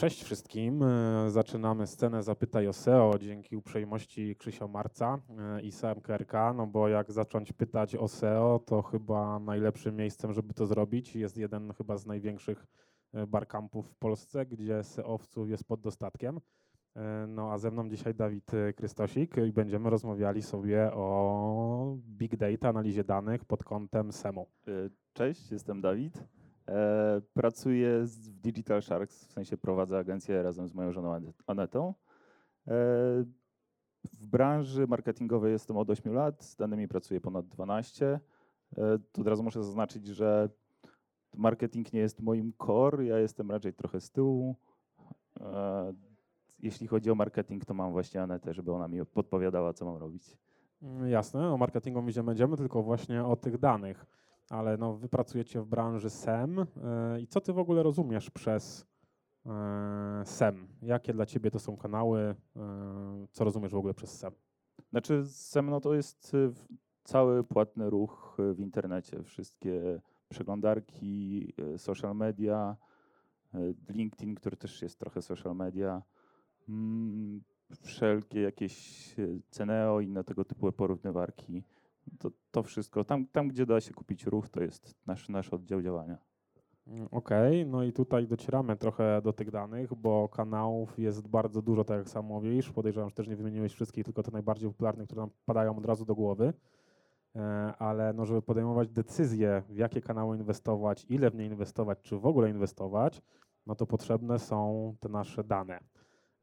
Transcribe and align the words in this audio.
Cześć 0.00 0.22
wszystkim. 0.24 0.82
E, 0.82 1.30
Zaczynamy 1.30 1.86
scenę 1.86 2.22
Zapytaj 2.22 2.68
o 2.68 2.72
SEO 2.72 3.18
dzięki 3.18 3.56
uprzejmości 3.56 4.36
Krzysia 4.36 4.66
Marca 4.66 5.18
e, 5.38 5.60
i 5.62 5.72
Sam 5.72 6.00
KRK, 6.00 6.52
no 6.56 6.66
bo 6.66 6.88
jak 6.88 7.12
zacząć 7.12 7.52
pytać 7.52 7.96
o 7.96 8.08
SEO, 8.08 8.60
to 8.66 8.82
chyba 8.82 9.38
najlepszym 9.38 9.96
miejscem, 9.96 10.32
żeby 10.32 10.54
to 10.54 10.66
zrobić 10.66 11.16
jest 11.16 11.36
jeden 11.36 11.72
chyba 11.72 11.96
z 11.96 12.06
największych 12.06 12.66
e, 13.12 13.26
barcampów 13.26 13.88
w 13.88 13.94
Polsce, 13.94 14.46
gdzie 14.46 14.84
SEOwców 14.84 15.50
jest 15.50 15.64
pod 15.64 15.80
dostatkiem. 15.80 16.40
E, 16.96 17.26
No 17.28 17.52
a 17.52 17.58
ze 17.58 17.70
mną 17.70 17.88
dzisiaj 17.88 18.14
Dawid 18.14 18.54
e, 18.54 18.72
Krystosik 18.72 19.36
i 19.48 19.52
będziemy 19.52 19.90
rozmawiali 19.90 20.42
sobie 20.42 20.92
o 20.92 21.96
big 21.98 22.36
data, 22.36 22.68
analizie 22.68 23.04
danych 23.04 23.44
pod 23.44 23.64
kątem 23.64 24.12
SEMu. 24.12 24.46
E, 24.68 24.70
Cześć, 25.12 25.50
jestem 25.50 25.80
Dawid. 25.80 26.39
E, 26.70 27.20
Pracuję 27.34 28.00
w 28.04 28.30
Digital 28.40 28.82
Sharks, 28.82 29.24
w 29.26 29.32
sensie 29.32 29.56
prowadzę 29.56 29.98
agencję 29.98 30.42
razem 30.42 30.68
z 30.68 30.74
moją 30.74 30.92
żoną 30.92 31.14
Ane- 31.14 31.32
Anetą. 31.46 31.88
E, 32.68 32.72
W 34.12 34.26
branży 34.26 34.86
marketingowej 34.86 35.52
jestem 35.52 35.76
od 35.76 35.90
8 35.90 36.12
lat, 36.14 36.44
z 36.44 36.56
danymi 36.56 36.88
pracuję 36.88 37.20
ponad 37.20 37.46
12. 37.48 38.20
E, 38.76 38.98
To 39.12 39.20
od 39.20 39.28
razu 39.28 39.42
muszę 39.42 39.64
zaznaczyć, 39.64 40.06
że 40.06 40.48
marketing 41.34 41.92
nie 41.92 42.00
jest 42.00 42.20
moim 42.22 42.52
core, 42.66 43.04
ja 43.04 43.18
jestem 43.18 43.50
raczej 43.50 43.74
trochę 43.74 44.00
z 44.00 44.10
tyłu. 44.10 44.56
Jeśli 46.58 46.86
chodzi 46.86 47.10
o 47.10 47.14
marketing, 47.14 47.64
to 47.64 47.74
mam 47.74 47.92
właśnie 47.92 48.22
Anetę, 48.22 48.54
żeby 48.54 48.72
ona 48.72 48.88
mi 48.88 49.06
podpowiadała, 49.06 49.72
co 49.72 49.84
mam 49.84 49.96
robić. 49.96 50.36
Mm, 50.82 51.08
Jasne, 51.08 51.52
o 51.52 51.56
marketingu 51.56 52.02
my 52.02 52.12
nie 52.16 52.22
będziemy, 52.22 52.56
tylko 52.56 52.82
właśnie 52.82 53.24
o 53.24 53.36
tych 53.36 53.58
danych. 53.58 54.06
Ale 54.50 54.76
no, 54.76 54.94
wy 54.96 55.08
pracujecie 55.08 55.60
w 55.60 55.66
branży 55.66 56.10
SEM 56.10 56.58
e, 56.58 57.20
i 57.20 57.26
co 57.26 57.40
ty 57.40 57.52
w 57.52 57.58
ogóle 57.58 57.82
rozumiesz 57.82 58.30
przez 58.30 58.86
e, 59.46 60.22
SEM? 60.24 60.68
Jakie 60.82 61.12
dla 61.12 61.26
ciebie 61.26 61.50
to 61.50 61.58
są 61.58 61.76
kanały? 61.76 62.20
e, 62.20 62.36
Co 63.32 63.44
rozumiesz 63.44 63.72
w 63.72 63.76
ogóle 63.76 63.94
przez 63.94 64.18
SEM? 64.18 64.32
Znaczy, 64.90 65.26
SEM 65.26 65.70
no 65.70 65.80
to 65.80 65.94
jest 65.94 66.34
y, 66.34 66.52
cały 67.04 67.44
płatny 67.44 67.90
ruch 67.90 68.36
y, 68.40 68.54
w 68.54 68.60
internecie. 68.60 69.22
Wszystkie 69.22 70.00
przeglądarki, 70.28 71.52
y, 71.74 71.78
social 71.78 72.16
media, 72.16 72.76
LinkedIn, 73.88 74.34
który 74.34 74.56
też 74.56 74.82
jest 74.82 74.98
trochę 74.98 75.22
social 75.22 75.56
media, 75.56 76.02
mm, 76.68 77.42
wszelkie 77.82 78.40
jakieś 78.40 79.16
Ceneo, 79.50 80.00
inne 80.00 80.24
tego 80.24 80.44
typu 80.44 80.72
porównywarki. 80.72 81.64
To, 82.18 82.30
to 82.50 82.62
wszystko. 82.62 83.04
Tam, 83.04 83.26
tam, 83.26 83.48
gdzie 83.48 83.66
da 83.66 83.80
się 83.80 83.94
kupić 83.94 84.26
ruch, 84.26 84.48
to 84.48 84.62
jest 84.62 84.94
nasz, 85.06 85.28
nasz 85.28 85.48
oddział 85.48 85.82
działania. 85.82 86.18
Mm, 86.86 87.08
Okej, 87.10 87.66
no 87.66 87.82
i 87.82 87.92
tutaj 87.92 88.26
docieramy 88.26 88.76
trochę 88.76 89.22
do 89.22 89.32
tych 89.32 89.50
danych, 89.50 89.94
bo 89.94 90.28
kanałów 90.28 90.98
jest 90.98 91.28
bardzo 91.28 91.62
dużo, 91.62 91.84
tak 91.84 91.98
jak 91.98 92.08
sam 92.08 92.24
mówisz. 92.24 92.70
Podejrzewam, 92.70 93.08
że 93.08 93.14
też 93.14 93.28
nie 93.28 93.36
wymieniłeś 93.36 93.72
wszystkich, 93.72 94.04
tylko 94.04 94.22
te 94.22 94.30
najbardziej 94.30 94.68
popularne, 94.70 95.04
które 95.04 95.20
nam 95.20 95.30
padają 95.44 95.78
od 95.78 95.86
razu 95.86 96.04
do 96.04 96.14
głowy. 96.14 96.52
E, 97.36 97.40
Ale 97.78 98.12
no, 98.12 98.26
żeby 98.26 98.42
podejmować 98.42 98.88
decyzje, 98.88 99.62
w 99.68 99.76
jakie 99.76 100.00
kanały 100.00 100.36
inwestować, 100.36 101.06
ile 101.08 101.30
w 101.30 101.34
nie 101.34 101.46
inwestować, 101.46 101.98
czy 102.02 102.18
w 102.18 102.26
ogóle 102.26 102.50
inwestować, 102.50 103.22
no 103.66 103.74
to 103.74 103.86
potrzebne 103.86 104.38
są 104.38 104.94
te 105.00 105.08
nasze 105.08 105.44
dane. 105.44 105.80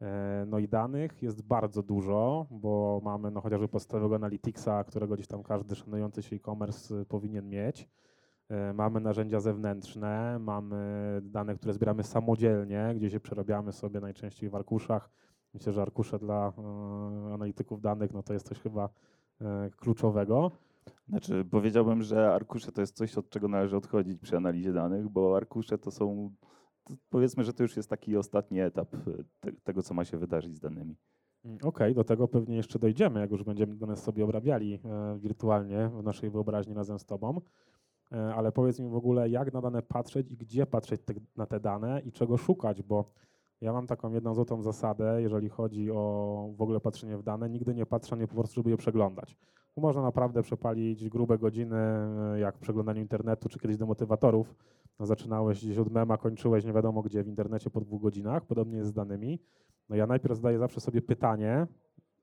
E, 0.01 0.45
No 0.47 0.59
i 0.59 0.67
danych 0.67 1.23
jest 1.23 1.41
bardzo 1.41 1.83
dużo, 1.83 2.45
bo 2.51 3.01
mamy 3.03 3.31
no, 3.31 3.41
chociażby 3.41 3.67
podstawowego 3.67 4.15
Analyticsa, 4.15 4.83
którego 4.83 5.15
gdzieś 5.15 5.27
tam 5.27 5.43
każdy 5.43 5.75
szanujący 5.75 6.23
się 6.23 6.35
e-commerce 6.35 6.95
y, 6.95 7.05
powinien 7.05 7.49
mieć. 7.49 7.89
E, 8.49 8.73
Mamy 8.73 8.99
narzędzia 8.99 9.39
zewnętrzne, 9.39 10.39
mamy 10.39 10.77
dane, 11.23 11.55
które 11.55 11.73
zbieramy 11.73 12.03
samodzielnie, 12.03 12.93
gdzie 12.95 13.09
się 13.09 13.19
przerabiamy 13.19 13.71
sobie 13.71 13.99
najczęściej 13.99 14.49
w 14.49 14.55
arkuszach. 14.55 15.09
Myślę, 15.53 15.73
że 15.73 15.81
arkusze 15.81 16.19
dla 16.19 16.53
e, 16.57 17.33
analityków 17.33 17.81
danych 17.81 18.13
no 18.13 18.23
to 18.23 18.33
jest 18.33 18.47
coś 18.47 18.59
chyba 18.59 18.89
kluczowego. 19.77 20.51
Znaczy, 21.09 21.45
powiedziałbym, 21.51 22.03
że 22.03 22.33
arkusze 22.33 22.71
to 22.71 22.81
jest 22.81 22.95
coś, 22.95 23.17
od 23.17 23.29
czego 23.29 23.47
należy 23.47 23.77
odchodzić 23.77 24.19
przy 24.19 24.37
analizie 24.37 24.73
danych, 24.73 25.09
bo 25.09 25.37
arkusze 25.37 25.77
to 25.77 25.91
są, 25.91 26.31
powiedzmy, 27.09 27.43
że 27.43 27.53
to 27.53 27.63
już 27.63 27.77
jest 27.77 27.89
taki 27.89 28.17
ostatni 28.17 28.59
etap 28.59 28.93
y, 28.93 29.23
te, 29.39 29.51
tego, 29.51 29.81
co 29.81 29.93
ma 29.93 30.05
się 30.05 30.17
wydarzyć 30.17 30.55
z 30.55 30.59
danymi. 30.59 30.95
Mm, 31.45 31.57
Okej, 31.63 31.95
do 31.95 32.03
tego 32.03 32.27
pewnie 32.27 32.55
jeszcze 32.55 32.79
dojdziemy, 32.79 33.19
jak 33.19 33.31
już 33.31 33.43
będziemy 33.43 33.75
dane 33.75 33.95
sobie 33.95 34.23
obrabiali 34.23 34.79
e, 34.85 35.17
wirtualnie 35.19 35.89
w 35.89 36.03
naszej 36.03 36.29
wyobraźni 36.29 36.73
razem 36.73 36.99
z 36.99 37.05
Tobą. 37.05 37.41
E, 38.11 38.35
ale 38.35 38.51
powiedz 38.51 38.79
mi 38.79 38.89
w 38.89 38.95
ogóle, 38.95 39.29
jak 39.29 39.53
na 39.53 39.61
dane 39.61 39.81
patrzeć 39.81 40.31
i 40.31 40.37
gdzie 40.37 40.65
patrzeć 40.65 41.01
te, 41.01 41.13
na 41.35 41.45
te 41.45 41.59
dane 41.59 42.01
i 42.05 42.11
czego 42.11 42.37
szukać, 42.37 42.83
bo 42.83 43.11
ja 43.61 43.73
mam 43.73 43.87
taką 43.87 44.13
jedną 44.13 44.33
złotą 44.33 44.61
zasadę, 44.61 45.21
jeżeli 45.21 45.49
chodzi 45.49 45.91
o 45.91 46.49
w 46.57 46.61
ogóle 46.61 46.79
patrzenie 46.79 47.17
w 47.17 47.23
dane, 47.23 47.49
nigdy 47.49 47.75
nie 47.75 47.85
patrzę 47.85 48.17
nie 48.17 48.27
po 48.27 48.35
prostu, 48.35 48.55
żeby 48.55 48.69
je 48.69 48.77
przeglądać. 48.77 49.37
Bo 49.75 49.81
można 49.81 50.01
naprawdę 50.01 50.41
przepalić 50.41 51.09
grube 51.09 51.37
godziny, 51.37 51.77
e, 51.77 52.39
jak 52.39 52.57
w 52.57 52.59
przeglądaniu 52.59 53.01
internetu, 53.01 53.49
czy 53.49 53.59
kiedyś 53.59 53.77
do 53.77 53.85
motywatorów. 53.85 54.55
No, 54.99 55.05
zaczynałeś 55.05 55.65
gdzieś 55.65 55.77
od 55.77 55.91
mema, 55.91 56.17
kończyłeś 56.17 56.65
nie 56.65 56.73
wiadomo 56.73 57.01
gdzie 57.01 57.23
w 57.23 57.27
internecie 57.27 57.69
po 57.69 57.81
dwóch 57.81 58.01
godzinach. 58.01 58.45
Podobnie 58.45 58.77
jest 58.77 58.89
z 58.89 58.93
danymi. 58.93 59.39
No 59.89 59.95
ja 59.95 60.07
najpierw 60.07 60.35
zadaję 60.35 60.59
zawsze 60.59 60.81
sobie 60.81 61.01
pytanie 61.01 61.67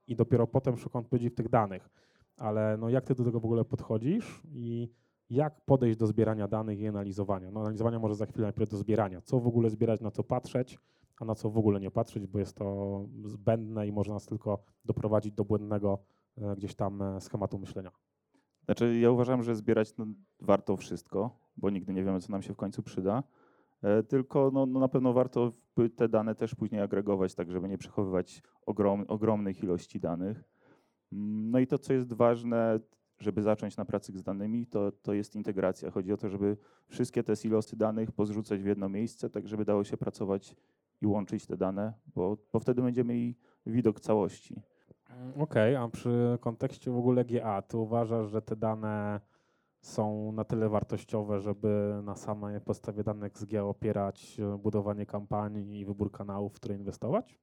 i 0.07 0.17
dopiero 0.17 0.47
potem 0.47 0.77
szukam 0.77 1.03
odpowiedzi 1.03 1.31
w 1.31 1.35
tych 1.35 1.49
danych. 1.49 1.91
Ale 2.37 2.77
no 2.77 2.89
jak 2.89 3.05
ty 3.05 3.15
do 3.15 3.25
tego 3.25 3.41
w 3.41 3.45
ogóle 3.45 3.65
podchodzisz 3.65 4.43
i 4.53 4.89
jak 5.31 5.61
podejść 5.61 5.99
do 5.99 6.07
zbierania 6.07 6.49
danych 6.49 6.81
i 6.81 6.87
analizowania? 6.87 7.51
No 7.51 7.61
analizowania 7.61 7.99
może 7.99 8.15
za 8.15 8.27
chwilę, 8.27 8.43
najpierw 8.43 8.71
do 8.71 8.77
zbierania. 8.77 9.21
Co 9.21 9.41
w 9.41 9.47
ogóle 9.47 9.71
zbierać, 9.71 10.01
na 10.01 10.11
co 10.11 10.25
patrzeć, 10.25 10.79
a 11.21 11.25
na 11.25 11.35
co 11.35 11.51
w 11.51 11.59
ogóle 11.59 11.81
nie 11.81 11.91
patrzeć, 11.91 12.27
bo 12.27 12.39
jest 12.39 12.57
to 12.57 13.07
zbędne 13.25 13.87
i 13.87 13.93
może 13.93 14.13
nas 14.13 14.27
tylko 14.27 14.65
doprowadzić 14.85 15.33
do 15.33 15.45
błędnego 15.45 15.99
e, 16.39 16.57
gdzieś 16.57 16.75
tam 16.75 17.03
e, 17.03 17.21
schematu 17.21 17.59
myślenia. 17.59 17.91
Znaczy, 18.65 18.99
ja 18.99 19.11
uważam, 19.11 19.43
że 19.43 19.55
zbierać 19.55 19.97
no, 19.97 20.07
warto 20.41 20.77
wszystko, 20.77 21.39
bo 21.57 21.71
nigdy 21.71 21.93
nie 21.93 22.05
wiemy, 22.05 22.21
co 22.21 22.33
nam 22.33 22.43
się 22.43 22.53
w 22.53 22.57
końcu 22.57 22.83
przyda. 22.83 23.23
E, 23.83 24.03
tylko 24.03 24.51
no, 24.55 24.67
no 24.67 24.81
na 24.81 24.89
pewno 24.89 25.13
warto 25.13 25.53
te 25.97 26.09
dane 26.09 26.35
też 26.35 26.55
później 26.55 26.81
agregować, 26.81 27.35
tak 27.35 27.51
żeby 27.51 27.69
nie 27.69 27.79
przechowywać 27.79 28.43
ogrom, 28.67 29.05
ogromnych 29.09 29.63
ilości 29.63 30.01
danych. 30.01 30.45
Mm, 31.13 31.51
No 31.51 31.59
i 31.59 31.67
to, 31.67 31.79
co 31.79 31.93
jest 31.93 32.13
ważne, 32.13 32.81
żeby 33.19 33.43
zacząć 33.43 33.77
na 33.77 33.85
pracy 33.85 34.19
z 34.19 34.23
danymi, 34.23 34.67
to, 34.67 34.93
to 34.93 35.13
jest 35.13 35.37
integracja. 35.37 35.91
Chodzi 35.91 36.13
o 36.13 36.17
to, 36.17 36.29
żeby 36.29 36.57
wszystkie 36.89 37.23
te 37.23 37.37
silosy 37.37 37.77
danych 37.77 38.13
pozrzucać 38.13 38.63
w 38.63 38.67
jedno 38.67 38.89
miejsce, 38.89 39.31
tak 39.31 39.49
żeby 39.49 39.65
dało 39.65 39.85
się 39.85 39.97
pracować 39.97 40.57
i 41.01 41.07
łączyć 41.07 41.47
te 41.47 41.57
dane, 41.57 41.93
bo, 42.15 42.37
bo 42.53 42.61
wtedy 42.61 42.83
będziemy 42.83 43.15
mieli 43.15 43.37
widok 43.67 44.01
całości. 44.01 44.63
Mm, 45.11 45.41
Okej, 45.41 45.77
a 45.77 45.89
przy 45.89 46.39
kontekście 46.41 46.91
w 46.91 46.97
ogóle 46.97 47.25
GA, 47.25 47.63
ty 47.63 47.77
uważasz, 47.77 48.31
że 48.31 48.43
te 48.43 48.57
dane 48.57 49.21
są 49.81 50.33
na 50.33 50.45
tyle 50.45 50.69
wartościowe, 50.69 51.41
żeby 51.41 52.01
na 52.05 52.17
samej 52.17 52.61
podstawie 52.61 53.05
danych 53.05 53.39
z 53.39 53.45
GA 53.45 53.63
opierać 53.63 54.41
e, 54.41 54.59
budowanie 54.59 55.07
kampanii 55.07 55.81
i 55.81 55.85
wybór 55.85 56.13
kanałów, 56.13 56.53
w 56.53 56.57
które 56.57 56.75
inwestować? 56.75 57.39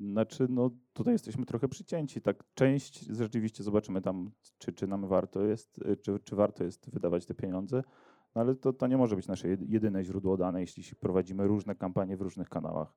Znaczy, 0.00 0.46
no 0.50 0.70
tutaj 0.92 1.12
jesteśmy 1.12 1.46
trochę 1.46 1.68
przycięci. 1.68 2.20
Tak, 2.20 2.44
część 2.54 3.00
rzeczywiście 3.00 3.62
zobaczymy 3.62 4.00
tam, 4.00 4.30
czy, 4.58 4.72
czy 4.72 4.86
nam 4.86 5.08
warto 5.08 5.42
jest, 5.44 5.78
y, 5.78 5.96
czy, 5.96 6.18
czy 6.24 6.36
warto 6.36 6.64
jest 6.64 6.90
wydawać 6.90 7.26
te 7.26 7.34
pieniądze, 7.34 7.82
no 8.34 8.40
ale 8.40 8.54
to, 8.54 8.72
to 8.72 8.86
nie 8.86 8.96
może 8.96 9.16
być 9.16 9.26
nasze 9.28 9.48
jed- 9.48 9.64
jedyne 9.68 10.04
źródło 10.04 10.36
danych, 10.36 10.76
jeśli 10.76 10.96
prowadzimy 10.96 11.46
różne 11.46 11.74
kampanie 11.74 12.16
w 12.16 12.20
różnych 12.20 12.48
kanałach. 12.48 12.94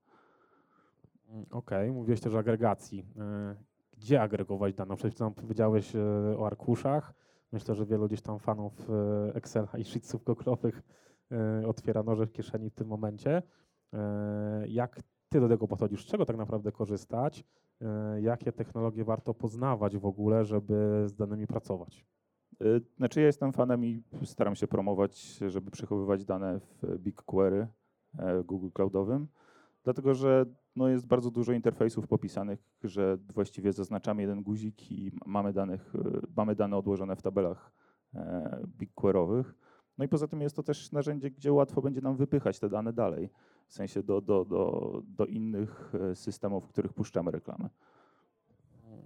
Mm, 1.29 1.45
Okej, 1.51 1.91
mówiłeś 1.91 2.21
też 2.21 2.33
o 2.33 2.39
agregacji. 2.39 3.05
E, 3.19 3.55
Gdzie 3.97 4.21
agregować 4.21 4.73
dane? 4.73 4.95
Przed 4.95 5.13
chwilą 5.13 5.33
powiedziałeś 5.33 5.95
e, 5.95 5.99
o 6.37 6.47
arkuszach. 6.47 7.13
Myślę, 7.51 7.75
że 7.75 7.85
wielu 7.85 8.07
gdzieś 8.07 8.21
tam 8.21 8.39
fanów 8.39 8.89
e, 8.89 9.35
Excela 9.35 9.67
i 9.77 9.83
sheetsów 9.83 10.23
googlowych 10.23 10.81
e, 11.31 11.67
otwiera 11.67 12.03
noże 12.03 12.25
w 12.25 12.31
kieszeni 12.31 12.69
w 12.69 12.73
tym 12.73 12.87
momencie. 12.87 13.41
Jak 14.67 14.99
ty 15.29 15.39
do 15.39 15.49
tego 15.49 15.67
podchodzisz? 15.67 16.03
Z 16.03 16.05
czego 16.05 16.25
tak 16.25 16.37
naprawdę 16.37 16.71
korzystać? 16.71 17.43
Jakie 18.21 18.51
technologie 18.51 19.03
warto 19.03 19.33
poznawać 19.33 19.97
w 19.97 20.05
ogóle, 20.05 20.45
żeby 20.45 21.03
z 21.05 21.15
danymi 21.15 21.47
pracować? 21.47 22.05
Y, 22.61 22.81
Znaczy 22.97 23.19
ja 23.19 23.25
jestem 23.25 23.53
fanem 23.53 23.85
i 23.85 24.03
staram 24.23 24.55
się 24.55 24.67
promować, 24.67 25.39
żeby 25.47 25.71
przechowywać 25.71 26.25
dane 26.25 26.59
w 26.59 26.97
BigQuery 26.97 27.67
e, 28.19 28.43
Google 28.43 28.69
Cloudowym, 28.73 29.27
dlatego 29.83 30.13
że 30.13 30.45
no, 30.75 30.87
jest 30.87 31.07
bardzo 31.07 31.31
dużo 31.31 31.53
interfejsów 31.53 32.07
popisanych, 32.07 32.59
że 32.83 33.17
właściwie 33.33 33.73
zaznaczamy 33.73 34.21
jeden 34.21 34.43
guzik 34.43 34.91
i 34.91 35.11
mamy, 35.25 35.53
danych, 35.53 35.95
y, 35.95 35.99
mamy 36.37 36.55
dane 36.55 36.77
odłożone 36.77 37.15
w 37.15 37.21
tabelach 37.21 37.71
e, 38.13 38.67
BigQuerowych. 38.77 39.53
No 39.97 40.05
i 40.05 40.07
poza 40.07 40.27
tym 40.27 40.41
jest 40.41 40.55
to 40.55 40.63
też 40.63 40.91
narzędzie, 40.91 41.31
gdzie 41.31 41.53
łatwo 41.53 41.81
będzie 41.81 42.01
nam 42.01 42.15
wypychać 42.15 42.59
te 42.59 42.69
dane 42.69 42.93
dalej, 42.93 43.29
w 43.67 43.73
sensie 43.73 44.03
do, 44.03 44.21
do, 44.21 44.45
do, 44.45 45.01
do 45.05 45.25
innych 45.25 45.93
e, 46.11 46.15
systemów, 46.15 46.65
w 46.65 46.67
których 46.67 46.93
puszczamy 46.93 47.31
reklamę. 47.31 47.69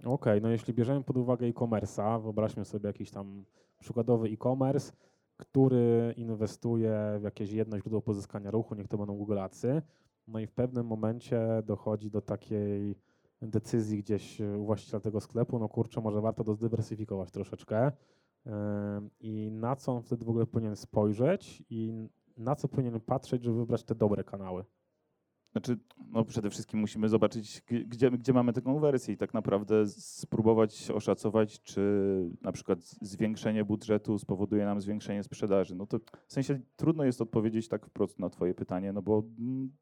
Okej, 0.06 0.42
no 0.42 0.48
jeśli 0.48 0.74
bierzemy 0.74 1.02
pod 1.04 1.16
uwagę 1.16 1.46
e-commerce'a, 1.46 2.22
wyobraźmy 2.22 2.64
sobie 2.64 2.86
jakiś 2.86 3.10
tam 3.10 3.44
przykładowy 3.78 4.28
e-commerce, 4.28 4.92
który 5.36 6.14
inwestuje 6.16 7.16
w 7.20 7.22
jakieś 7.22 7.52
jedno 7.52 7.78
źródło 7.78 8.02
pozyskania 8.02 8.50
ruchu, 8.50 8.74
niech 8.74 8.88
to 8.88 8.98
będą 8.98 9.16
Google 9.16 9.38
Adsy, 9.38 9.82
No 10.28 10.38
i 10.38 10.46
w 10.46 10.52
pewnym 10.52 10.86
momencie 10.86 11.62
dochodzi 11.64 12.10
do 12.10 12.20
takiej 12.20 12.96
decyzji 13.42 13.98
gdzieś 13.98 14.40
u 14.40 14.64
właściciela 14.64 15.00
tego 15.00 15.20
sklepu, 15.20 15.58
no 15.58 15.68
kurczę, 15.68 16.00
może 16.00 16.20
warto 16.20 16.44
to 16.44 16.54
zdywersyfikować 16.54 17.30
troszeczkę. 17.30 17.92
Em, 18.46 19.10
I 19.20 19.50
na 19.52 19.76
co 19.76 19.92
on 19.92 20.02
wtedy 20.02 20.24
w 20.24 20.28
ogóle 20.28 20.46
powinien 20.46 20.76
spojrzeć 20.76 21.62
i 21.70 22.08
na 22.36 22.56
co 22.56 22.68
powinien 22.68 23.00
patrzeć, 23.00 23.42
żeby 23.42 23.56
wybrać 23.56 23.84
te 23.84 23.94
dobre 23.94 24.24
kanały? 24.24 24.64
Znaczy, 25.56 25.78
no 26.10 26.24
przede 26.24 26.50
wszystkim 26.50 26.80
musimy 26.80 27.08
zobaczyć, 27.08 27.62
gdzie, 27.86 28.10
gdzie 28.10 28.32
mamy 28.32 28.52
tę 28.52 28.62
konwersję 28.62 29.14
i 29.14 29.16
tak 29.16 29.34
naprawdę 29.34 29.86
spróbować 29.86 30.90
oszacować, 30.90 31.62
czy 31.62 31.80
na 32.42 32.52
przykład 32.52 32.78
zwiększenie 32.82 33.64
budżetu 33.64 34.18
spowoduje 34.18 34.64
nam 34.64 34.80
zwiększenie 34.80 35.22
sprzedaży. 35.22 35.74
No 35.74 35.86
to 35.86 35.98
w 36.26 36.32
sensie 36.32 36.60
trudno 36.76 37.04
jest 37.04 37.20
odpowiedzieć 37.20 37.68
tak 37.68 37.86
wprost 37.86 38.18
na 38.18 38.30
Twoje 38.30 38.54
pytanie, 38.54 38.92
no 38.92 39.02
bo 39.02 39.22
mm, 39.38 39.72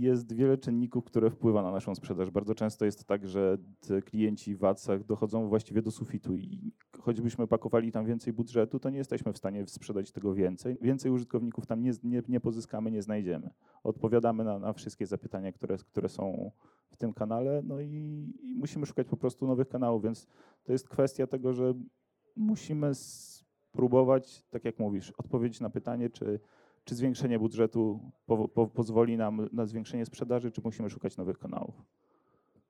jest 0.00 0.32
wiele 0.32 0.58
czynników, 0.58 1.04
które 1.04 1.30
wpływa 1.30 1.62
na 1.62 1.70
naszą 1.70 1.94
sprzedaż. 1.94 2.30
Bardzo 2.30 2.54
często 2.54 2.84
jest 2.84 3.04
tak, 3.04 3.28
że 3.28 3.58
klienci 4.04 4.56
w 4.56 4.64
ADS-ach 4.64 5.04
dochodzą 5.04 5.48
właściwie 5.48 5.82
do 5.82 5.90
sufitu 5.90 6.36
i 6.36 6.72
choćbyśmy 7.00 7.46
pakowali 7.46 7.92
tam 7.92 8.06
więcej 8.06 8.32
budżetu, 8.32 8.78
to 8.78 8.90
nie 8.90 8.98
jesteśmy 8.98 9.32
w 9.32 9.38
stanie 9.38 9.66
sprzedać 9.66 10.12
tego 10.12 10.34
więcej. 10.34 10.78
Więcej 10.82 11.10
użytkowników 11.10 11.66
tam 11.66 11.82
nie, 11.82 11.92
nie, 12.04 12.22
nie 12.28 12.40
pozyskamy, 12.40 12.90
nie 12.90 13.02
znajdziemy 13.02 13.50
odpowiadamy 13.84 14.44
na, 14.44 14.58
na 14.58 14.72
wszystkie 14.72 15.06
zapytania, 15.06 15.52
które, 15.52 15.76
które 15.78 16.08
są 16.08 16.50
w 16.90 16.96
tym 16.96 17.12
kanale, 17.12 17.62
no 17.64 17.80
i, 17.80 17.88
i 18.42 18.54
musimy 18.56 18.86
szukać 18.86 19.06
po 19.06 19.16
prostu 19.16 19.46
nowych 19.46 19.68
kanałów, 19.68 20.02
więc 20.02 20.26
to 20.64 20.72
jest 20.72 20.88
kwestia 20.88 21.26
tego, 21.26 21.52
że 21.52 21.74
musimy 22.36 22.94
spróbować, 22.94 24.44
tak 24.50 24.64
jak 24.64 24.78
mówisz, 24.78 25.10
odpowiedzieć 25.10 25.60
na 25.60 25.70
pytanie, 25.70 26.10
czy, 26.10 26.40
czy 26.84 26.94
zwiększenie 26.94 27.38
budżetu 27.38 28.00
po, 28.26 28.48
po, 28.48 28.66
pozwoli 28.66 29.16
nam 29.16 29.48
na 29.52 29.66
zwiększenie 29.66 30.06
sprzedaży, 30.06 30.50
czy 30.50 30.60
musimy 30.64 30.90
szukać 30.90 31.16
nowych 31.16 31.38
kanałów. 31.38 31.82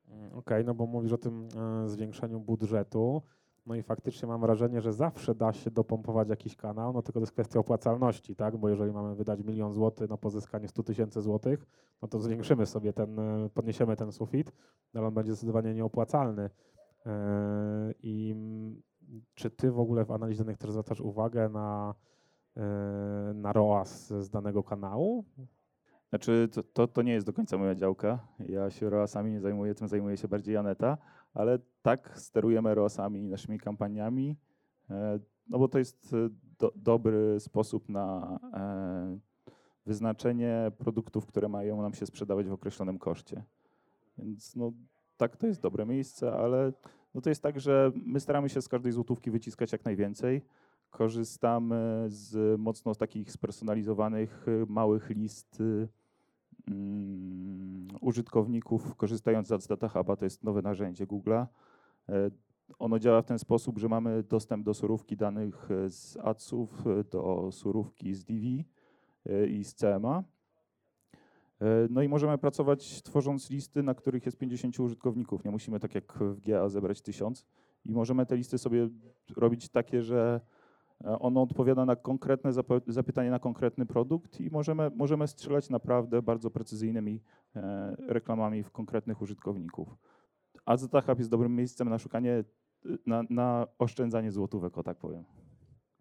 Mm, 0.08 0.32
Okej, 0.32 0.64
no 0.64 0.75
bo 0.75 0.87
mówisz 0.87 1.12
o 1.12 1.19
tym 1.19 1.49
e, 1.84 1.88
zwiększeniu 1.88 2.40
budżetu. 2.40 3.22
No 3.66 3.75
i 3.75 3.82
faktycznie 3.82 4.28
mam 4.28 4.40
wrażenie, 4.40 4.81
że 4.81 4.93
zawsze 4.93 5.34
da 5.34 5.52
się 5.52 5.70
dopompować 5.70 6.28
jakiś 6.28 6.56
kanał, 6.56 6.93
no 6.93 7.02
tylko 7.02 7.20
to 7.20 7.22
jest 7.22 7.32
kwestia 7.32 7.58
opłacalności, 7.58 8.37
tak? 8.37 8.56
Bo 8.56 8.69
jeżeli 8.69 8.93
mamy 8.93 9.14
wydać 9.14 9.44
milion 9.44 9.72
złotych 9.72 10.11
na 10.11 10.16
pozyskanie 10.16 10.69
100 10.69 10.82
tysięcy 10.82 11.22
złotych, 11.22 11.66
no 12.02 12.08
to 12.08 12.20
zwiększymy 12.20 12.66
sobie 12.66 12.93
ten, 12.93 13.19
e, 13.19 13.49
podniesiemy 13.55 13.96
ten 13.96 14.12
sufit, 14.12 14.52
ale 14.94 15.06
on 15.06 15.14
będzie 15.14 15.32
zdecydowanie 15.32 15.75
nieopłacalny. 15.75 16.50
E, 17.06 17.94
I 18.02 18.31
mm, 18.31 18.82
czy 19.34 19.50
ty 19.50 19.70
w 19.70 19.81
ogóle 19.81 20.05
w 20.05 20.11
analizie 20.11 20.44
danych 20.44 20.58
też 20.58 20.70
zwracasz 20.70 21.00
uwagę 21.00 21.49
na, 21.49 21.94
na 23.34 23.52
ROAS 23.52 24.08
z 24.08 24.30
danego 24.30 24.62
kanału? 24.62 25.24
Znaczy, 26.08 26.48
to, 26.52 26.62
to, 26.62 26.88
to 26.88 27.02
nie 27.02 27.12
jest 27.12 27.26
do 27.26 27.32
końca 27.32 27.58
moja 27.58 27.74
działka. 27.74 28.18
Ja 28.48 28.70
się 28.70 28.90
ROAS-ami 28.90 29.30
nie 29.30 29.40
zajmuję, 29.40 29.74
tym 29.74 29.88
zajmuje 29.88 30.16
się 30.16 30.28
bardziej 30.28 30.56
Aneta, 30.56 30.98
ale 31.34 31.58
tak 31.82 32.18
sterujemy 32.18 32.74
ROAS-ami 32.74 33.20
i 33.20 33.28
naszymi 33.28 33.58
kampaniami, 33.58 34.36
e, 34.90 35.18
no 35.48 35.58
bo 35.58 35.68
to 35.68 35.78
jest 35.78 36.14
e, 36.14 36.28
do, 36.58 36.72
dobry 36.76 37.40
sposób 37.40 37.88
na 37.88 38.38
e, 38.52 39.18
wyznaczenie 39.86 40.72
produktów, 40.78 41.26
które 41.26 41.48
mają 41.48 41.82
nam 41.82 41.94
się 41.94 42.06
sprzedawać 42.06 42.46
w 42.46 42.52
określonym 42.52 42.98
koszcie. 42.98 43.44
Więc 44.18 44.56
no, 44.56 44.72
tak, 45.16 45.36
to 45.36 45.46
jest 45.46 45.60
dobre 45.60 45.86
miejsce, 45.86 46.32
ale 46.32 46.72
no 47.14 47.20
to 47.20 47.28
jest 47.28 47.42
tak, 47.42 47.60
że 47.60 47.92
my 47.94 48.20
staramy 48.20 48.48
się 48.48 48.62
z 48.62 48.68
każdej 48.68 48.92
złotówki 48.92 49.30
wyciskać 49.30 49.72
jak 49.72 49.84
najwięcej. 49.84 50.42
Korzystamy 50.94 52.05
z 52.08 52.61
mocno 52.61 52.94
takich 52.94 53.32
spersonalizowanych, 53.32 54.49
y, 54.49 54.67
małych 54.69 55.11
list 55.11 55.61
y, 55.61 55.88
mm, 56.69 57.88
użytkowników 58.00 58.94
korzystając 58.94 59.49
z 59.49 59.67
Data 59.67 59.88
Huba, 59.88 60.17
to 60.17 60.25
jest 60.25 60.44
nowe 60.44 60.62
narzędzie 60.62 61.06
Google'a. 61.06 61.46
E, 62.08 62.31
Ono 62.79 62.99
działa 62.99 63.23
w 63.23 63.25
ten 63.26 63.38
sposób, 63.38 63.79
że 63.79 63.88
mamy 63.88 64.23
dostęp 64.23 64.64
do 64.64 64.75
surówki 64.75 65.17
danych 65.17 65.70
e, 65.70 65.91
z 65.91 66.17
adsów, 66.17 66.87
e, 66.87 67.05
do 67.05 67.52
surówki 67.52 68.14
z 68.14 68.25
DV 68.25 68.64
i 69.49 69.64
z 69.64 69.75
CMA. 69.75 70.25
No 71.90 72.02
i 72.02 72.08
możemy 72.08 72.38
pracować 72.38 73.02
tworząc 73.02 73.50
listy, 73.50 73.82
na 73.82 73.94
których 73.94 74.26
jest 74.26 74.38
50 74.38 74.81
użytkowników. 74.81 75.44
Nie 75.44 75.50
musimy 75.50 75.81
tak 75.81 75.94
jak 75.94 76.19
w 76.20 76.40
GA 76.40 76.69
zebrać 76.69 77.02
1000 77.02 77.47
i 77.85 77.93
możemy 77.93 78.26
te 78.26 78.37
listy 78.37 78.58
sobie 78.58 78.88
robić 79.37 79.69
takie, 79.69 80.02
że 80.02 80.40
ono 81.05 81.43
odpowiada 81.43 81.85
na 81.85 81.96
konkretne 81.96 82.50
zapytanie 82.87 83.31
na 83.31 83.38
konkretny 83.38 83.87
produkt 83.87 84.41
i 84.41 84.50
możemy, 84.50 84.91
możemy 84.96 85.26
strzelać 85.29 85.70
naprawdę 85.70 86.23
bardzo 86.23 86.50
precyzyjnymi 86.50 87.23
e, 87.56 87.96
reklamami 88.08 88.62
w 88.62 88.70
konkretnych 88.70 89.23
użytkowników. 89.23 89.96
A 90.64 90.76
Hub 90.76 91.19
jest 91.19 91.31
dobrym 91.31 91.56
miejscem 91.56 91.88
na 91.88 91.99
szukanie, 91.99 92.44
y, 92.87 92.99
na, 93.06 93.23
na 93.31 93.67
oszczędzanie 93.79 94.32
złotówek, 94.32 94.79
o 94.79 94.82
tak 94.82 94.99
powiem. 94.99 95.25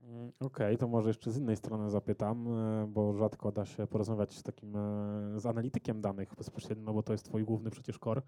Mm, 0.03 0.31
Okej, 0.39 0.77
to 0.77 0.87
może 0.87 1.09
jeszcze 1.09 1.31
z 1.31 1.37
innej 1.37 1.55
strony 1.55 1.89
zapytam, 1.89 2.47
e, 2.47 2.87
bo 2.87 3.13
rzadko 3.13 3.51
da 3.51 3.65
się 3.65 3.87
porozmawiać 3.87 4.33
z 4.33 4.43
takim, 4.43 4.75
e, 4.75 5.39
z 5.39 5.45
analitykiem 5.45 6.01
danych 6.01 6.35
bezpośrednio, 6.35 6.83
no 6.85 6.93
bo 6.93 7.03
to 7.03 7.13
jest 7.13 7.25
twój 7.25 7.43
główny 7.43 7.69
przecież 7.69 7.99
core. 7.99 8.21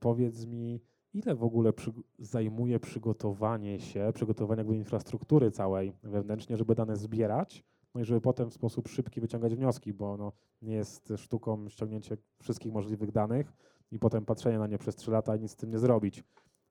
Powiedz 0.00 0.46
mi, 0.46 0.80
ile 1.14 1.34
w 1.34 1.44
ogóle 1.44 1.70
przyg- 1.70 2.02
zajmuje 2.18 2.80
przygotowanie 2.80 3.80
się, 3.80 4.10
przygotowanie 4.14 4.58
jakby 4.60 4.76
infrastruktury 4.76 5.50
całej 5.50 5.92
wewnętrznie, 6.02 6.56
żeby 6.56 6.74
dane 6.74 6.96
zbierać, 6.96 7.64
no 7.94 8.00
i 8.00 8.04
żeby 8.04 8.20
potem 8.20 8.50
w 8.50 8.54
sposób 8.54 8.88
szybki 8.88 9.20
wyciągać 9.20 9.54
wnioski, 9.54 9.92
bo 9.92 10.16
no, 10.16 10.32
nie 10.62 10.74
jest 10.74 11.12
sztuką 11.16 11.68
ściągnięcie 11.68 12.16
wszystkich 12.40 12.72
możliwych 12.72 13.12
danych 13.12 13.52
i 13.90 13.98
potem 13.98 14.24
patrzenie 14.24 14.58
na 14.58 14.66
nie 14.66 14.78
przez 14.78 14.96
3 14.96 15.10
lata 15.10 15.36
i 15.36 15.40
nic 15.40 15.50
z 15.50 15.56
tym 15.56 15.70
nie 15.70 15.78
zrobić. 15.78 16.24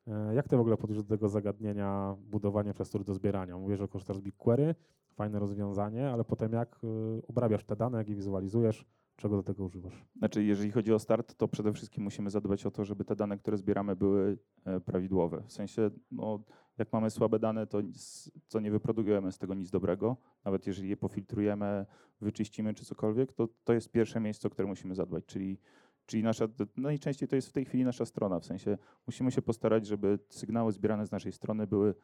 E, 0.08 0.36
Jak 0.36 0.48
ty 0.48 0.58
w 0.58 0.60
ogóle 0.60 0.78
podchodzisz 0.78 1.04
do 1.04 1.10
tego 1.10 1.30
zagadnienia 1.30 2.16
budowania 2.32 2.70
infrastruktury 2.70 3.04
do 3.08 3.14
zbierania? 3.14 3.58
Mówisz, 3.58 3.80
że 3.80 3.88
korzystasz 3.88 4.18
z 4.18 4.22
BigQuery, 4.22 4.76
fajne 5.16 5.40
rozwiązanie, 5.40 6.10
ale 6.10 6.24
potem 6.24 6.54
jak 6.54 6.80
y, 6.84 6.88
obrabiasz 7.28 7.64
te 7.64 7.76
dane, 7.76 7.98
jak 7.98 8.10
je 8.10 8.16
wizualizujesz, 8.16 8.86
czego 9.22 9.38
do 9.38 9.44
tego 9.44 9.64
używasz? 9.64 10.06
Znaczy, 10.16 10.44
jeżeli 10.44 10.72
chodzi 10.72 10.94
o 10.94 11.00
start, 11.00 11.36
to 11.36 11.48
przede 11.48 11.74
wszystkim 11.74 12.04
musimy 12.04 12.30
zadbać 12.30 12.66
o 12.66 12.72
to, 12.72 12.86
żeby 12.86 13.06
te 13.06 13.16
dane, 13.16 13.38
które 13.38 13.58
zbieramy, 13.58 13.96
były 13.96 14.38
e, 14.66 14.80
prawidłowe. 14.80 15.44
W 15.48 15.52
sensie, 15.52 15.92
no, 16.12 16.44
jak 16.78 16.94
mamy 16.94 17.10
słabe 17.10 17.40
dane, 17.40 17.68
to, 17.68 17.82
nic, 17.82 18.32
to 18.50 18.60
nie 18.60 18.72
wyprodukujemy 18.72 19.32
z 19.32 19.38
tego 19.38 19.54
nic 19.54 19.72
dobrego. 19.72 20.18
Nawet 20.46 20.68
jeżeli 20.68 20.90
je 20.90 20.98
pofiltrujemy, 20.98 21.86
wyczyścimy 22.22 22.74
czy 22.74 22.86
cokolwiek, 22.86 23.34
to 23.34 23.48
to 23.64 23.74
jest 23.74 23.92
pierwsze 23.92 24.20
miejsce, 24.20 24.48
o 24.48 24.52
które 24.52 24.68
musimy 24.68 24.96
zadbać, 24.96 25.26
czyli 25.26 25.58
Czyli 26.06 26.24
nasza, 26.24 26.48
najczęściej 26.78 27.30
to 27.30 27.36
jest 27.36 27.50
w 27.50 27.52
tej 27.52 27.66
chwili 27.66 27.84
nasza 27.84 28.06
strona, 28.06 28.40
w 28.40 28.46
sensie 28.46 28.78
musimy 29.08 29.32
się 29.32 29.42
postarać, 29.42 29.88
żeby 29.88 30.20
sygnały 30.30 30.72
zbierane 30.72 31.06
z 31.06 31.12
naszej 31.12 31.32
strony 31.32 31.68
były 31.68 31.96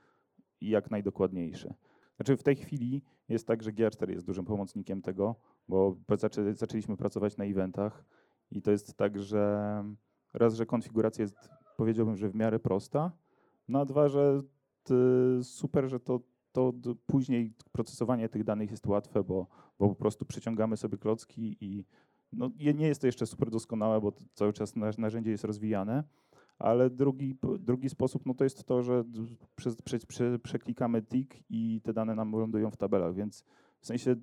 jak 0.62 0.92
najdokładniejsze. 0.92 1.74
Znaczy 2.18 2.38
w 2.38 2.44
tej 2.44 2.56
chwili 2.56 3.02
jest 3.30 3.48
tak, 3.48 3.64
że 3.64 3.72
GA4 3.72 4.10
jest 4.10 4.26
dużym 4.26 4.46
pomocnikiem 4.46 5.02
tego, 5.02 5.36
bo 5.68 5.96
zaczę, 6.18 6.54
zaczęliśmy 6.54 6.98
pracować 6.98 7.38
na 7.38 7.46
eventach 7.46 8.06
i 8.52 8.62
to 8.62 8.72
jest 8.72 8.98
tak, 8.98 9.20
że 9.20 9.84
raz, 10.34 10.56
że 10.56 10.66
konfiguracja 10.66 11.22
jest 11.22 11.50
powiedziałbym, 11.78 12.18
że 12.18 12.30
w 12.30 12.36
miarę 12.36 12.60
prosta, 12.60 13.12
no 13.68 13.80
a 13.80 13.86
dwa, 13.86 14.10
że 14.10 14.42
super, 15.44 15.90
że 15.90 16.00
to, 16.00 16.20
to 16.52 16.74
później 17.06 17.54
procesowanie 17.72 18.30
tych 18.30 18.44
danych 18.44 18.72
jest 18.72 18.88
łatwe, 18.88 19.24
bo, 19.24 19.48
bo 19.80 19.90
po 19.90 19.96
prostu 19.96 20.26
przeciągamy 20.26 20.78
sobie 20.78 20.98
klocki 20.98 21.58
i 21.62 21.86
no, 22.34 22.50
nie 22.76 22.88
jest 22.88 23.02
to 23.02 23.08
jeszcze 23.08 23.26
super 23.26 23.50
doskonałe, 23.50 24.02
bo 24.02 24.14
cały 24.34 24.54
czas 24.54 24.76
narzędzie 24.98 25.32
jest 25.32 25.44
rozwijane, 25.44 26.04
ale 26.60 26.90
drugi, 26.90 27.38
drugi 27.60 27.90
sposób 27.90 28.26
no 28.26 28.34
to 28.34 28.44
jest 28.44 28.64
to, 28.64 28.84
że 28.84 29.04
przez, 29.56 29.82
prze, 29.82 30.00
prze, 30.00 30.40
przeklikamy 30.40 31.02
tick 31.02 31.36
i 31.50 31.82
te 31.84 31.94
dane 31.94 32.16
nam 32.16 32.32
lądują 32.32 32.72
w 32.72 32.78
tabelach, 32.78 33.14
więc 33.14 33.44
w 33.80 33.86
sensie 33.86 34.16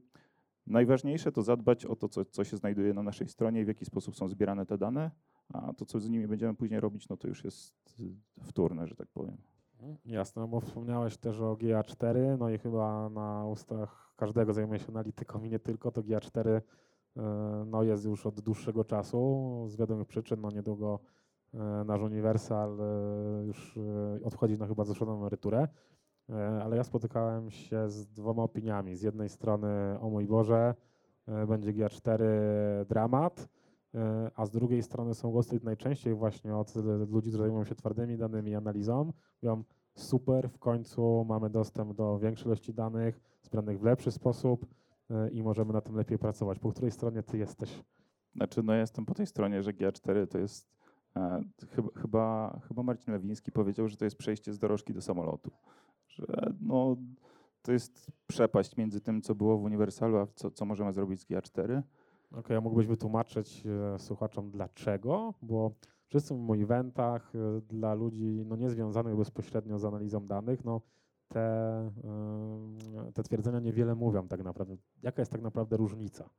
najważniejsze 0.67 1.33
to 1.33 1.43
zadbać 1.43 1.85
o 1.85 1.97
to, 1.97 2.09
co, 2.09 2.25
co 2.25 2.45
się 2.45 2.57
znajduje 2.57 2.95
na 2.95 3.03
naszej 3.03 3.29
stronie 3.29 3.61
i 3.61 3.65
w 3.65 3.69
jaki 3.69 3.85
sposób 3.85 4.17
są 4.17 4.29
zbierane 4.29 4.67
te 4.67 4.79
dane, 4.79 5.11
a 5.49 5.73
to, 5.73 5.87
co 5.87 6.01
z 6.01 6.09
nimi 6.09 6.27
będziemy 6.27 6.55
później 6.55 6.81
robić, 6.81 7.09
no 7.09 7.17
to 7.17 7.29
już 7.29 7.45
jest 7.45 8.01
y, 8.01 8.43
wtórne, 8.43 8.87
że 8.87 8.95
tak 8.95 9.09
powiem. 9.09 9.37
Mhm, 9.81 9.97
Jasne, 10.05 10.43
no 10.43 10.49
bo 10.49 10.61
wspomniałeś 10.61 11.17
też 11.17 11.41
o 11.41 11.55
GA4, 11.55 12.39
no 12.39 12.51
i 12.51 12.59
chyba 12.59 13.09
na 13.09 13.47
ustach 13.47 14.13
każdego 14.17 14.53
zajmuje 14.53 14.81
się 14.81 14.89
analityką 14.89 15.45
i 15.45 15.51
nie 15.51 15.59
tylko, 15.59 15.91
to 15.91 16.03
GA4 16.03 16.49
e, 16.49 16.63
no 17.67 17.83
jest 17.83 18.05
już 18.05 18.27
od 18.27 18.41
dłuższego 18.41 18.85
czasu, 18.85 19.65
z 19.69 19.77
wiadomych 19.77 20.07
przyczyn, 20.07 20.41
no 20.41 20.51
niedługo 20.51 21.01
nasz 21.85 22.01
Universal 22.01 22.81
e, 22.81 23.45
już 23.45 23.77
e, 23.77 24.25
odchodzi 24.25 24.59
na 24.59 24.67
chyba 24.67 24.85
zeszłą 24.85 25.17
emeryturę, 25.19 25.69
E, 26.31 26.63
ale 26.63 26.77
ja 26.77 26.85
spotykałem 26.85 27.51
się 27.51 27.91
z 27.91 28.07
dwoma 28.07 28.43
opiniami. 28.43 28.97
Z 28.97 29.03
jednej 29.03 29.29
strony, 29.29 29.99
o 30.01 30.11
mój 30.11 30.27
Boże, 30.27 30.75
e, 31.29 31.47
będzie 31.47 31.73
GA4 31.73 32.25
dramat, 32.89 33.49
e, 33.95 34.31
a 34.35 34.47
z 34.47 34.51
drugiej 34.51 34.83
strony 34.83 35.15
są 35.15 35.31
głosy 35.31 35.61
najczęściej 35.63 36.15
właśnie 36.15 36.57
od 36.57 36.77
e, 36.77 36.81
ludzi, 36.83 37.29
którzy 37.29 37.39
zajmują 37.43 37.65
się 37.65 37.75
twardymi 37.75 38.17
danymi 38.17 38.51
i 38.51 38.55
analizą. 38.55 39.13
Mówią, 39.43 39.65
super, 39.95 40.51
w 40.51 40.59
końcu 40.59 41.25
mamy 41.29 41.51
dostęp 41.51 41.95
do 41.95 42.19
większej 42.19 42.47
ilości 42.47 42.75
danych, 42.75 43.21
zbranych 43.43 43.81
w 43.81 43.85
lepszy 43.85 44.11
sposób. 44.11 44.67
e, 45.11 45.31
i 45.31 45.43
możemy 45.43 45.73
na 45.73 45.81
tym 45.81 45.97
lepiej 45.97 46.19
pracować. 46.19 46.59
Po 46.59 46.71
której 46.71 46.91
stronie 46.91 47.23
ty 47.23 47.39
jesteś? 47.39 47.85
Znaczy, 48.37 48.63
no 48.63 48.73
ja 48.73 48.81
jestem 48.81 49.07
po 49.07 49.15
tej 49.15 49.27
stronie, 49.27 49.63
że 49.63 49.73
GA4 49.73 50.27
to 50.27 50.39
jest, 50.39 50.69
e, 50.69 50.84
chyba, 51.75 51.89
chyba, 52.01 52.61
chyba 52.69 52.83
Marcin 52.83 53.13
Lewiński 53.13 53.53
powiedział, 53.53 53.89
że 53.89 53.97
to 53.97 54.05
jest 54.05 54.17
przejście 54.17 54.53
z 54.53 54.59
dorożki 54.59 54.95
do 54.95 55.01
samolotu. 55.01 55.51
Że 56.09 56.53
no, 56.61 56.97
to 57.63 57.73
jest 57.73 58.11
przepaść 58.27 58.77
między 58.77 59.01
tym, 59.01 59.23
co 59.23 59.35
było 59.35 59.59
w 59.59 59.63
Uniwersalu, 59.63 60.17
a 60.17 60.27
co, 60.35 60.51
co 60.51 60.65
możemy 60.65 60.93
zrobić 60.93 61.21
z 61.21 61.27
GA4. 61.27 61.83
Okej, 62.33 62.57
a 62.57 62.61
mógłbyś 62.61 62.87
wytłumaczyć 62.87 63.65
e, 63.67 63.99
słuchaczom 63.99 64.51
dlaczego? 64.51 65.35
Bo 65.43 65.75
wszyscy 66.09 66.35
mówimy 66.35 66.63
o 66.63 66.65
eventach 66.65 67.33
e, 67.35 67.61
dla 67.61 67.95
ludzi 67.95 68.43
no, 68.47 68.57
niezwiązanych 68.57 69.17
bezpośrednio 69.17 69.79
z 69.79 69.85
analizą 69.85 70.27
danych, 70.27 70.65
no 70.65 70.81
te, 71.29 71.41
e, 71.41 73.13
te 73.15 73.23
twierdzenia 73.23 73.61
niewiele 73.61 73.95
mówią 73.95 74.29
tak 74.29 74.45
naprawdę. 74.45 74.77
Jaka 75.03 75.23
jest 75.23 75.33
tak 75.33 75.43
naprawdę 75.43 75.77
różnica? 75.77 76.31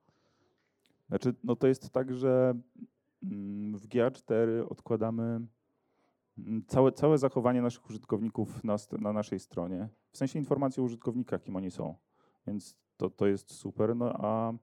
Znaczy, 1.08 1.34
no 1.44 1.56
to 1.56 1.68
jest 1.68 1.90
tak, 1.90 2.14
że 2.14 2.54
w 3.74 3.88
GA4 3.88 4.66
odkładamy 4.70 5.48
mm, 6.38 6.64
całe, 6.68 6.92
całe 6.92 7.18
zachowanie 7.18 7.62
naszych 7.62 7.90
użytkowników 7.90 8.64
na, 8.64 8.76
na 8.92 9.14
naszej 9.14 9.40
stronie. 9.40 9.90
W 10.12 10.18
sensie 10.18 10.40
informacji 10.40 10.82
o 10.82 10.84
użytkownikach, 10.84 11.44
kim 11.44 11.56
oni 11.56 11.72
są. 11.72 11.96
Więc 12.48 12.78
to, 12.98 13.10
to 13.10 13.28
jest 13.28 13.54
super. 13.54 13.96
No 13.96 14.14
a 14.14 14.54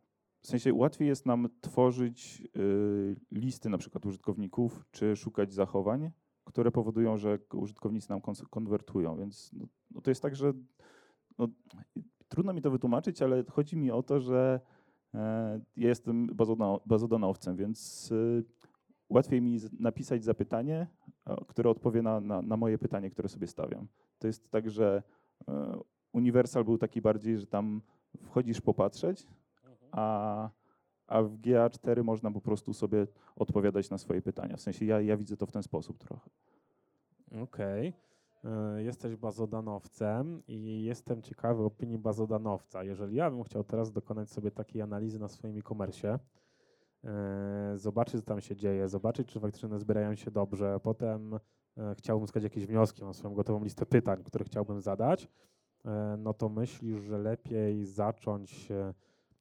w 0.40 0.46
sensie 0.46 0.74
łatwiej 0.74 1.08
jest 1.08 1.26
nam 1.26 1.48
tworzyć 1.60 2.42
y, 2.56 3.16
listy 3.32 3.68
na 3.68 3.78
przykład 3.78 4.06
użytkowników, 4.06 4.84
czy 4.90 5.16
szukać 5.16 5.54
zachowań, 5.54 6.10
które 6.44 6.70
powodują, 6.70 7.16
że 7.16 7.38
użytkownicy 7.54 8.10
nam 8.10 8.20
konwertują. 8.50 9.16
Więc 9.16 9.50
no, 9.52 9.66
no 9.90 10.00
to 10.00 10.10
jest 10.10 10.22
tak, 10.22 10.36
że 10.36 10.52
no, 11.38 11.48
trudno 12.28 12.52
mi 12.52 12.62
to 12.62 12.70
wytłumaczyć, 12.70 13.22
ale 13.22 13.44
chodzi 13.50 13.76
mi 13.76 13.90
o 13.90 14.02
to, 14.02 14.20
że 14.20 14.60
Ja 15.76 15.88
jestem 15.88 16.26
bazodano- 16.26 16.80
bazodanowcem, 16.86 17.56
więc 17.56 18.10
y, 18.12 18.44
łatwiej 19.08 19.40
mi 19.40 19.58
napisać 19.80 20.24
zapytanie, 20.24 20.86
które 21.48 21.70
odpowie 21.70 22.02
na, 22.02 22.20
na, 22.20 22.42
na 22.42 22.56
moje 22.56 22.78
pytanie, 22.78 23.10
które 23.10 23.28
sobie 23.28 23.46
stawiam. 23.46 23.86
To 24.18 24.26
jest 24.26 24.50
tak, 24.50 24.70
że 24.70 25.02
e, 25.48 25.78
Universal 26.12 26.64
był 26.64 26.78
taki 26.78 27.02
bardziej, 27.02 27.38
że 27.38 27.46
tam 27.46 27.82
wchodzisz 28.22 28.60
popatrzeć, 28.60 29.26
a, 29.92 30.50
a 31.06 31.22
w 31.22 31.38
GA4 31.38 32.04
można 32.04 32.30
po 32.30 32.40
prostu 32.40 32.72
sobie 32.72 33.06
odpowiadać 33.36 33.90
na 33.90 33.98
swoje 33.98 34.22
pytania. 34.22 34.56
W 34.56 34.60
sensie 34.60 34.84
ja, 34.84 35.00
ja 35.00 35.16
widzę 35.16 35.36
to 35.36 35.46
w 35.46 35.52
ten 35.52 35.62
sposób 35.62 35.98
trochę. 35.98 36.30
Okej. 37.42 37.88
E, 37.88 37.92
Jesteś 38.76 39.16
bazodanowcem 39.16 40.42
i 40.48 40.82
jestem 40.84 41.22
ciekawy 41.22 41.64
opinii 41.64 41.98
bazodanowca. 41.98 42.84
Jeżeli 42.84 43.16
ja 43.16 43.30
bym 43.30 43.42
chciał 43.42 43.64
teraz 43.64 43.92
dokonać 43.92 44.30
sobie 44.30 44.50
takiej 44.50 44.82
analizy 44.82 45.18
na 45.18 45.28
swoim 45.28 45.58
e-commerce, 45.58 46.18
e, 47.04 47.72
zobaczyć, 47.76 48.14
co 48.20 48.26
tam 48.26 48.40
się 48.40 48.56
dzieje, 48.56 48.88
zobaczyć, 48.88 49.28
czy 49.28 49.40
faktycznie 49.40 49.68
one 49.68 49.78
zbierają 49.78 50.14
się 50.14 50.30
dobrze, 50.30 50.80
potem 50.82 51.34
e, 51.34 51.94
chciałbym 51.98 52.22
uzyskać 52.22 52.42
jakieś 52.42 52.66
wnioski, 52.66 53.04
mam 53.04 53.14
swoją 53.14 53.34
gotową 53.34 53.64
listę 53.64 53.86
pytań, 53.86 54.24
które 54.24 54.44
chciałbym 54.44 54.80
zadać, 54.80 55.28
e, 55.84 56.16
no 56.18 56.34
to 56.34 56.48
myślisz, 56.48 57.00
że 57.00 57.18
lepiej 57.18 57.84
zacząć 57.84 58.70
e, 58.70 58.94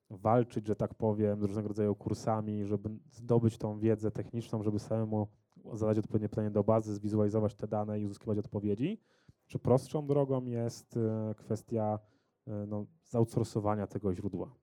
walczyć, 0.09 0.67
że 0.67 0.75
tak 0.75 0.93
powiem, 0.93 1.41
z 1.41 1.43
różnego 1.43 1.67
rodzaju 1.67 1.95
kursami, 1.95 2.65
żeby 2.65 2.89
zdobyć 3.11 3.57
tą 3.57 3.79
wiedzę 3.79 4.11
techniczną, 4.11 4.63
żeby 4.63 4.79
samemu 4.79 5.27
zadać 5.73 5.97
odpowiednie 5.97 6.29
pytanie 6.29 6.51
do 6.51 6.63
bazy, 6.63 6.95
zwizualizować 6.95 7.55
te 7.55 7.67
dane 7.67 7.99
i 7.99 8.05
uzyskiwać 8.05 8.37
odpowiedzi? 8.37 9.01
Czy 9.47 9.59
prostszą 9.59 10.07
drogą 10.07 10.45
jest 10.45 10.97
e, 10.97 11.35
kwestia 11.35 11.99
e, 12.47 12.65
no, 12.67 12.85
zoutsourcowania 13.03 13.87
tego 13.87 14.13
źródła 14.13 14.55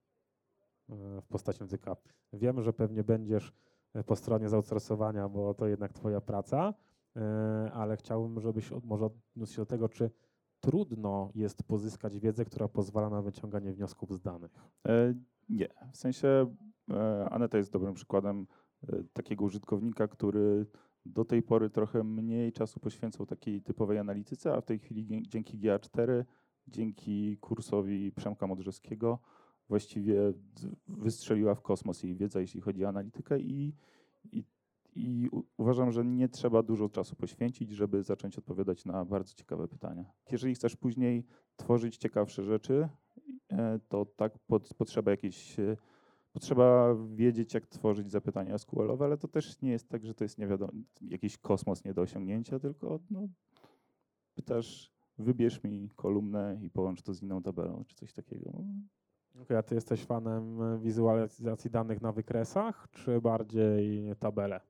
e, 0.89 1.21
w 1.21 1.27
postaci 1.27 1.59
języka? 1.63 1.95
Wiem, 2.33 2.61
że 2.61 2.73
pewnie 2.73 3.03
będziesz 3.03 3.53
po 4.05 4.15
stronie 4.15 4.49
zoutsourcowania, 4.49 5.29
bo 5.29 5.53
to 5.53 5.67
jednak 5.67 5.93
Twoja 5.93 6.21
praca, 6.21 6.73
ale 7.73 7.97
chciałbym, 7.97 8.39
żebyś 8.39 8.71
od, 8.71 8.85
może 8.85 9.05
odniósł 9.05 9.53
się 9.53 9.61
do 9.61 9.65
tego, 9.65 9.89
czy 9.89 10.11
trudno 10.59 11.31
jest 11.35 11.63
pozyskać 11.63 12.19
wiedzę, 12.19 12.45
która 12.45 12.67
pozwala 12.67 13.09
na 13.09 13.21
wyciąganie 13.21 13.73
wniosków 13.73 14.13
z 14.13 14.21
danych. 14.21 14.51
Nie, 15.49 15.67
w 15.91 15.97
sensie 15.97 16.55
Aneta 17.29 17.57
jest 17.57 17.71
dobrym 17.71 17.93
przykładem 17.93 18.47
takiego 19.13 19.45
użytkownika, 19.45 20.07
który 20.07 20.65
do 21.05 21.25
tej 21.25 21.43
pory 21.43 21.69
trochę 21.69 22.03
mniej 22.03 22.51
czasu 22.51 22.79
poświęcał 22.79 23.25
takiej 23.25 23.61
typowej 23.61 23.97
analityce, 23.97 24.53
a 24.53 24.61
w 24.61 24.65
tej 24.65 24.79
chwili 24.79 25.23
dzięki 25.27 25.59
GA4, 25.59 26.23
dzięki 26.67 27.37
kursowi 27.37 28.11
Przemka 28.11 28.47
Modrzewskiego 28.47 29.19
właściwie 29.69 30.33
wystrzeliła 30.87 31.55
w 31.55 31.61
kosmos 31.61 32.03
jej 32.03 32.15
wiedza, 32.15 32.41
jeśli 32.41 32.61
chodzi 32.61 32.85
o 32.85 32.89
analitykę 32.89 33.39
i, 33.39 33.75
i, 34.31 34.43
i 34.95 35.29
uważam, 35.57 35.91
że 35.91 36.05
nie 36.05 36.29
trzeba 36.29 36.63
dużo 36.63 36.89
czasu 36.89 37.15
poświęcić, 37.15 37.71
żeby 37.71 38.03
zacząć 38.03 38.37
odpowiadać 38.37 38.85
na 38.85 39.05
bardzo 39.05 39.33
ciekawe 39.33 39.67
pytania. 39.67 40.05
Jeżeli 40.31 40.55
chcesz 40.55 40.75
później 40.75 41.25
tworzyć 41.55 41.97
ciekawsze 41.97 42.43
rzeczy, 42.43 42.89
e, 43.51 43.79
to 43.89 44.05
tak 44.05 44.39
pod, 44.39 44.73
potrzeba 44.73 45.11
jakieś, 45.11 45.59
e, 46.29 46.33
potrzeba 46.33 46.95
wiedzieć, 47.15 47.53
jak 47.53 47.67
tworzyć 47.67 48.11
zapytania 48.11 48.57
SQL-owe, 48.57 49.05
ale 49.05 49.17
to 49.17 49.27
też 49.27 49.61
nie 49.61 49.71
jest 49.71 49.89
tak, 49.89 50.05
że 50.05 50.13
to 50.13 50.23
jest 50.23 50.37
nie 50.37 50.47
wiadomo, 50.47 50.71
jakiś 51.01 51.37
kosmos 51.37 51.83
nie 51.83 51.93
do 51.93 52.01
osiągnięcia, 52.01 52.59
tylko 52.59 52.99
no, 53.11 53.27
pytasz, 54.35 54.91
wybierz 55.17 55.63
mi 55.63 55.89
kolumnę 55.95 56.59
i 56.61 56.69
połącz 56.69 57.01
to 57.01 57.13
z 57.13 57.21
inną 57.23 57.41
tabelą, 57.41 57.83
czy 57.87 57.95
coś 57.95 58.13
takiego. 58.13 58.51
No, 58.53 58.63
Okej, 59.41 59.57
a 59.57 59.63
ty 59.63 59.75
jesteś 59.75 60.05
fanem 60.05 60.59
wizualizacji 60.81 61.71
danych 61.71 62.01
na 62.01 62.11
wykresach, 62.11 62.87
czy 62.91 63.21
bardziej 63.21 64.15
tabele? 64.19 64.61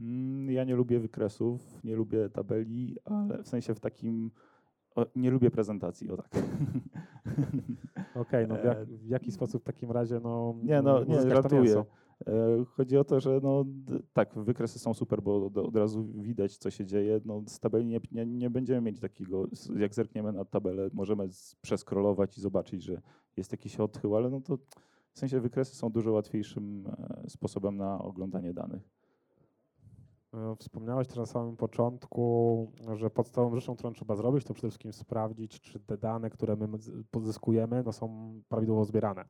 Mm, 0.00 0.50
Ja 0.50 0.64
nie 0.64 0.74
lubię 0.74 1.00
wykresów, 1.00 1.84
nie 1.84 1.96
lubię 1.96 2.28
tabeli, 2.28 2.96
ale 3.04 3.42
w 3.42 3.48
sensie 3.48 3.74
w 3.74 3.80
takim, 3.80 4.30
o, 4.94 5.06
nie 5.16 5.30
lubię 5.30 5.50
prezentacji, 5.50 6.10
o 6.10 6.16
tak. 6.16 6.28
Okej, 8.14 8.48
no 8.48 8.56
w, 8.56 8.64
jak, 8.64 8.78
E, 8.78 8.86
w 8.86 9.08
jaki 9.08 9.32
sposób 9.32 9.62
w 9.62 9.64
takim 9.64 9.90
razie 9.90 10.20
no 10.20 10.54
Nie, 10.62 10.82
no, 10.82 11.04
nie, 11.04 11.16
mięso? 11.52 11.86
E, 12.26 12.64
Chodzi 12.64 12.96
o 12.98 13.04
to, 13.04 13.20
że 13.20 13.40
no, 13.42 13.64
tak, 14.12 14.34
wykresy 14.34 14.78
są 14.78 14.94
super, 14.94 15.22
bo 15.22 15.46
od, 15.46 15.76
razu 15.76 16.04
widać, 16.04 16.56
co 16.56 16.70
się 16.70 16.86
dzieje. 16.86 17.20
No, 17.24 17.42
z 17.46 17.60
tabeli 17.60 17.86
nie, 17.86 18.00
nie, 18.12 18.26
nie 18.26 18.50
będziemy 18.50 18.80
mieć 18.80 19.00
takiego, 19.00 19.46
jak 19.76 19.94
zerkniemy 19.94 20.32
na 20.32 20.44
tabelę, 20.44 20.90
możemy 20.92 21.28
przeskrolować 21.60 22.38
i 22.38 22.40
zobaczyć, 22.40 22.82
że 22.82 23.00
jest 23.36 23.52
jakiś 23.52 23.80
odchył, 23.80 24.16
ale 24.16 24.30
no 24.30 24.40
to 24.40 24.58
w 25.12 25.18
sensie 25.18 25.40
wykresy 25.40 25.76
są 25.76 25.90
dużo 25.90 26.12
łatwiejszym 26.12 26.86
e, 26.86 27.30
sposobem 27.30 27.76
na 27.76 27.98
oglądanie 27.98 28.54
danych. 28.54 29.01
E, 30.34 30.56
Wspomniałeś 30.56 31.08
też 31.08 31.16
na 31.16 31.26
samym 31.26 31.56
początku, 31.56 32.72
że 32.96 33.10
podstawową 33.10 33.54
rzeczą, 33.56 33.76
którą 33.76 33.92
trzeba 33.92 34.16
zrobić, 34.16 34.44
to 34.44 34.54
przede 34.54 34.68
wszystkim 34.68 34.92
sprawdzić, 34.92 35.60
czy 35.60 35.80
te 35.80 35.98
dane, 35.98 36.30
które 36.30 36.56
my 36.56 36.68
pozyskujemy, 37.10 37.82
no 37.82 37.92
są 37.92 38.32
prawidłowo 38.48 38.84
zbierane. 38.84 39.24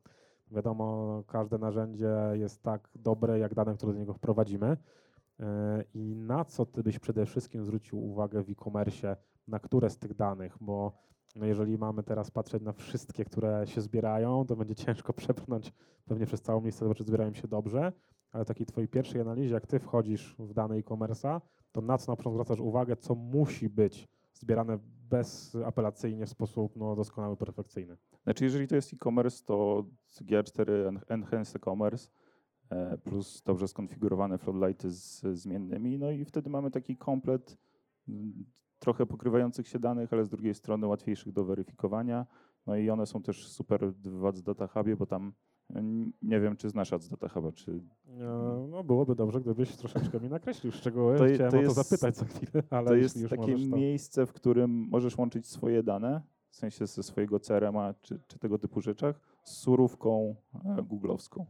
Wiadomo, 0.51 1.23
każde 1.27 1.57
narzędzie 1.57 2.15
jest 2.33 2.63
tak 2.63 2.89
dobre, 2.95 3.39
jak 3.39 3.53
dane, 3.53 3.75
które 3.75 3.93
do 3.93 3.99
niego 3.99 4.13
wprowadzimy. 4.13 4.77
E, 5.39 5.83
I 5.93 6.15
na 6.15 6.45
co 6.45 6.65
ty 6.65 6.83
byś 6.83 6.99
przede 6.99 7.25
wszystkim 7.25 7.63
zwrócił 7.63 8.05
uwagę 8.11 8.43
w 8.43 8.49
e-commerce, 8.49 9.17
na 9.47 9.59
które 9.59 9.89
z 9.89 9.97
tych 9.97 10.13
danych, 10.13 10.57
bo 10.61 11.03
no 11.35 11.45
jeżeli 11.45 11.77
mamy 11.77 12.03
teraz 12.03 12.31
patrzeć 12.31 12.63
na 12.63 12.73
wszystkie, 12.73 13.25
które 13.25 13.67
się 13.67 13.81
zbierają, 13.81 14.45
to 14.45 14.55
będzie 14.55 14.75
ciężko 14.75 15.13
przebrnąć 15.23 15.73
pewnie 16.05 16.25
przez 16.25 16.41
całą 16.41 16.65
listę, 16.65 16.93
czy 16.95 17.03
zbierają 17.03 17.33
się 17.33 17.47
dobrze, 17.47 17.91
ale 18.33 18.45
takiej 18.45 18.65
twojej 18.65 18.87
pierwszej 18.87 19.21
analizie, 19.21 19.53
jak 19.53 19.67
ty 19.67 19.79
wchodzisz 19.79 20.35
w 20.39 20.53
dane 20.53 20.75
e-commerce'a, 20.75 21.41
to 21.71 21.81
na 21.81 21.97
co 21.97 22.11
na 22.11 22.15
początku 22.15 22.43
zwracasz 22.43 22.59
uwagę, 22.59 22.95
co 22.95 23.15
musi 23.15 23.69
być 23.69 24.07
zbierane 24.33 24.79
bezapelacyjnie 25.09 26.25
w 26.25 26.29
sposób 26.29 26.75
no, 26.75 26.95
doskonały, 26.95 27.37
perfekcyjny. 27.37 27.97
Znaczy, 28.23 28.43
jeżeli 28.43 28.67
to 28.67 28.75
jest 28.75 28.93
e-commerce, 28.93 29.45
to 29.45 29.85
GA4 30.21 30.87
en- 30.87 30.99
Enhanced 31.07 31.55
E-commerce 31.55 32.09
e, 32.69 32.97
plus 32.97 33.41
dobrze 33.41 33.67
skonfigurowane 33.67 34.37
floodlighty 34.37 34.91
z 34.91 35.21
zmiennymi, 35.37 35.99
no 35.99 36.11
i 36.11 36.25
wtedy 36.25 36.49
mamy 36.49 36.71
taki 36.71 36.97
komplet 36.97 37.57
mm, 38.09 38.45
trochę 38.79 39.05
pokrywających 39.05 39.67
się 39.67 39.79
danych, 39.79 40.13
ale 40.13 40.25
z 40.25 40.29
drugiej 40.29 40.53
strony 40.53 40.87
łatwiejszych 40.87 41.33
do 41.33 41.45
weryfikowania. 41.45 42.25
No 42.67 42.75
i 42.75 42.89
one 42.89 43.05
są 43.05 43.21
też 43.21 43.47
super 43.47 43.93
w 43.93 44.41
Data 44.41 44.67
Hubie, 44.67 44.95
bo 44.95 45.05
tam 45.05 45.33
nie 46.21 46.39
wiem, 46.39 46.55
czy 46.55 46.69
znasz 46.69 46.93
Ads 46.93 47.09
Data 47.09 47.27
Huba, 47.29 47.51
czy 47.51 47.71
E, 48.19 48.67
No, 48.69 48.83
byłoby 48.83 49.15
dobrze, 49.15 49.41
gdybyś 49.41 49.75
troszeczkę 49.75 50.19
mi 50.19 50.29
nakreślił 50.29 50.71
szczegóły. 50.71 51.17
To 51.17 51.23
Chciałem 51.33 51.39
to 51.51 51.57
o 51.57 51.61
to 51.61 51.61
jest- 51.61 51.75
zapytać 51.75 52.17
za 52.17 52.25
chwilę, 52.25 52.63
ale 52.69 52.87
to 52.87 52.95
jest 52.95 53.29
takie 53.29 53.51
możesz, 53.51 53.69
to... 53.69 53.75
miejsce, 53.75 54.25
w 54.25 54.33
którym 54.33 54.71
możesz 54.71 55.17
łączyć 55.17 55.47
swoje 55.47 55.83
dane, 55.83 56.21
w 56.49 56.55
sensie 56.55 56.87
ze 56.87 57.03
swojego 57.03 57.39
CRM-a 57.39 57.93
czy, 58.01 58.19
czy 58.27 58.39
tego 58.39 58.57
typu 58.59 58.81
rzeczach, 58.81 59.19
z 59.43 59.51
surówką 59.57 60.35
e, 60.65 60.83
googlowską. 60.83 61.45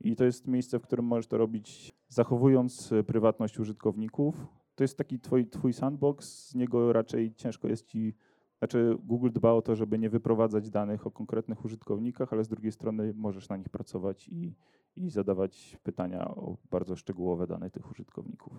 I 0.00 0.16
to 0.16 0.24
jest 0.24 0.46
miejsce, 0.46 0.78
w 0.78 0.82
którym 0.82 1.04
możesz 1.04 1.26
to 1.26 1.38
robić 1.38 1.94
zachowując 2.08 2.92
e, 2.92 3.04
prywatność 3.04 3.58
użytkowników. 3.60 4.46
To 4.74 4.84
jest 4.84 4.98
taki 4.98 5.20
twój, 5.20 5.46
twój 5.46 5.72
sandbox, 5.72 6.48
z 6.48 6.54
niego 6.54 6.92
raczej 6.92 7.34
ciężko 7.34 7.68
jest 7.68 7.86
ci 7.86 8.14
Znaczy 8.58 8.96
Google 9.04 9.30
dba 9.32 9.52
o 9.52 9.62
to, 9.62 9.76
żeby 9.76 9.98
nie 9.98 10.10
wyprowadzać 10.10 10.70
danych 10.70 11.06
o 11.06 11.10
konkretnych 11.10 11.64
użytkownikach, 11.64 12.32
ale 12.32 12.44
z 12.44 12.48
drugiej 12.48 12.72
strony 12.72 13.12
możesz 13.16 13.48
na 13.48 13.56
nich 13.56 13.68
pracować 13.68 14.28
i, 14.28 14.54
i 14.96 15.10
zadawać 15.10 15.76
pytania 15.82 16.28
o 16.28 16.56
bardzo 16.70 16.96
szczegółowe 16.96 17.46
dane 17.46 17.70
tych 17.70 17.90
użytkowników. 17.90 18.52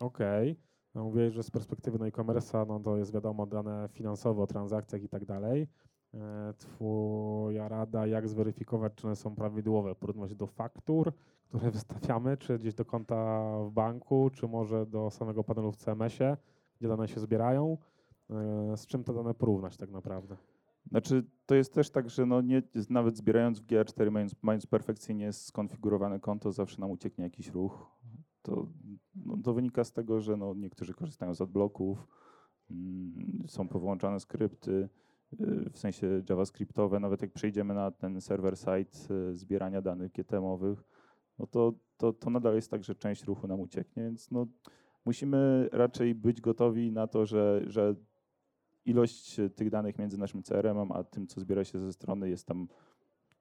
Okej. 0.00 0.56
No 0.94 1.04
mówiłeś, 1.04 1.34
że 1.34 1.42
z 1.42 1.50
perspektywy 1.50 1.98
no 1.98 2.06
e-commerce'a 2.06 2.66
no 2.68 2.80
to 2.80 2.96
jest 2.96 3.12
wiadomo 3.12 3.46
dane 3.46 3.88
finansowe 3.92 4.42
o 4.42 4.46
transakcjach 4.46 5.02
i 5.02 5.08
tak 5.08 5.24
dalej. 5.24 5.68
E, 6.14 6.54
Twoja 6.58 7.68
rada, 7.68 8.06
jak 8.06 8.28
zweryfikować, 8.28 8.92
czy 8.94 9.06
one 9.06 9.16
są 9.16 9.34
prawidłowe? 9.34 9.94
Porównywać 9.94 10.34
do 10.34 10.46
faktur, 10.46 11.12
które 11.48 11.70
wystawiamy, 11.80 12.36
czy 12.36 12.58
gdzieś 12.58 12.74
do 12.74 12.84
konta 12.84 13.42
w 13.64 13.70
banku, 13.70 14.30
czy 14.30 14.48
może 14.48 14.86
do 14.86 15.10
samego 15.10 15.44
panelu 15.44 15.72
w 15.72 15.76
CMS-ie, 15.76 16.36
gdzie 16.78 16.88
dane 16.88 17.08
się 17.08 17.20
zbierają? 17.20 17.78
E, 18.30 18.76
Z 18.76 18.86
czym 18.86 19.04
te 19.04 19.14
dane 19.14 19.34
porównać 19.34 19.76
tak 19.76 19.90
naprawdę? 19.90 20.36
Znaczy, 20.90 21.24
to 21.46 21.54
jest 21.54 21.74
też 21.74 21.90
tak, 21.90 22.10
że 22.10 22.26
no 22.26 22.40
nie, 22.40 22.62
nawet 22.90 23.16
zbierając 23.16 23.60
w 23.60 23.66
GA4, 23.66 24.10
mając, 24.10 24.34
mając 24.42 24.66
perfekcyjnie 24.66 25.32
skonfigurowane 25.32 26.20
konto, 26.20 26.52
zawsze 26.52 26.80
nam 26.80 26.90
ucieknie 26.90 27.24
jakiś 27.24 27.48
ruch. 27.48 27.90
To, 28.42 28.66
no, 29.14 29.36
to 29.44 29.54
wynika 29.54 29.84
z 29.84 29.92
tego, 29.92 30.20
że 30.20 30.36
no, 30.36 30.54
niektórzy 30.54 30.94
korzystają 30.94 31.34
z 31.34 31.40
adblocków, 31.40 32.06
mm, 32.70 33.44
są 33.46 33.68
powyłączane 33.68 34.20
skrypty, 34.20 34.88
y, 35.32 35.70
w 35.72 35.78
sensie 35.78 36.22
javascriptowe, 36.28 37.00
nawet 37.00 37.22
jak 37.22 37.32
przejdziemy 37.32 37.74
na 37.74 37.90
ten 37.90 38.20
server-side 38.20 39.14
y, 39.30 39.34
zbierania 39.34 39.82
danych 39.82 40.12
GTM-owych, 40.12 40.84
no 41.38 41.46
to, 41.46 41.72
to, 41.96 42.12
to 42.12 42.30
nadal 42.30 42.54
jest 42.54 42.70
tak, 42.70 42.84
że 42.84 42.94
część 42.94 43.24
ruchu 43.24 43.46
nam 43.46 43.60
ucieknie, 43.60 44.02
więc 44.02 44.30
no, 44.30 44.46
musimy 45.04 45.68
raczej 45.72 46.14
być 46.14 46.40
gotowi 46.40 46.92
na 46.92 47.06
to, 47.06 47.26
że, 47.26 47.62
że 47.66 47.94
ilość 48.84 49.40
e, 49.40 49.50
tych 49.50 49.70
danych 49.70 49.98
między 49.98 50.18
naszym 50.18 50.42
CRM-em 50.42 50.92
a 50.92 51.04
tym, 51.04 51.26
co 51.26 51.40
zbiera 51.40 51.64
się 51.64 51.78
ze 51.78 51.92
strony, 51.92 52.28
jest 52.28 52.46
tam 52.46 52.68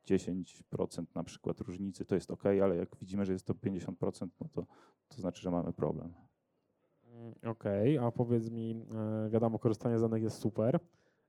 10% 0.05 1.05
na 1.15 1.23
przykład 1.23 1.61
różnicy, 1.61 2.05
to 2.05 2.15
jest 2.15 2.31
ok, 2.31 2.45
ale 2.45 2.75
jak 2.75 2.95
widzimy, 2.99 3.25
że 3.25 3.33
jest 3.33 3.45
to 3.45 3.53
50%, 3.53 4.27
no 4.41 4.47
to, 4.53 4.65
to 5.07 5.21
znaczy, 5.21 5.41
że 5.41 5.51
mamy 5.51 5.73
problem. 5.73 6.13
Mm, 7.05 7.33
Okej, 7.43 7.97
a 7.97 8.11
powiedz 8.11 8.49
mi, 8.49 8.85
e, 9.25 9.29
wiadomo, 9.29 9.59
korzystanie 9.59 9.99
z 9.99 10.01
danych 10.01 10.23
jest 10.23 10.37
super, 10.37 10.79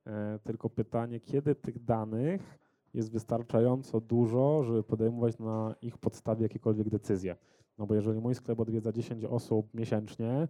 e, 0.06 0.38
tylko 0.44 0.70
pytanie, 0.70 1.20
kiedy 1.20 1.54
tych 1.54 1.84
danych 1.84 2.58
jest 2.94 3.12
wystarczająco 3.12 4.00
dużo, 4.00 4.62
żeby 4.64 4.82
podejmować 4.82 5.38
na 5.38 5.74
ich 5.82 5.98
podstawie 5.98 6.42
jakiekolwiek 6.42 6.88
decyzje? 6.88 7.36
No 7.78 7.86
bo 7.86 7.94
jeżeli 7.94 8.20
mój 8.20 8.34
sklep 8.34 8.60
odwiedza 8.60 8.92
10 8.92 9.24
osób 9.24 9.74
miesięcznie, 9.74 10.48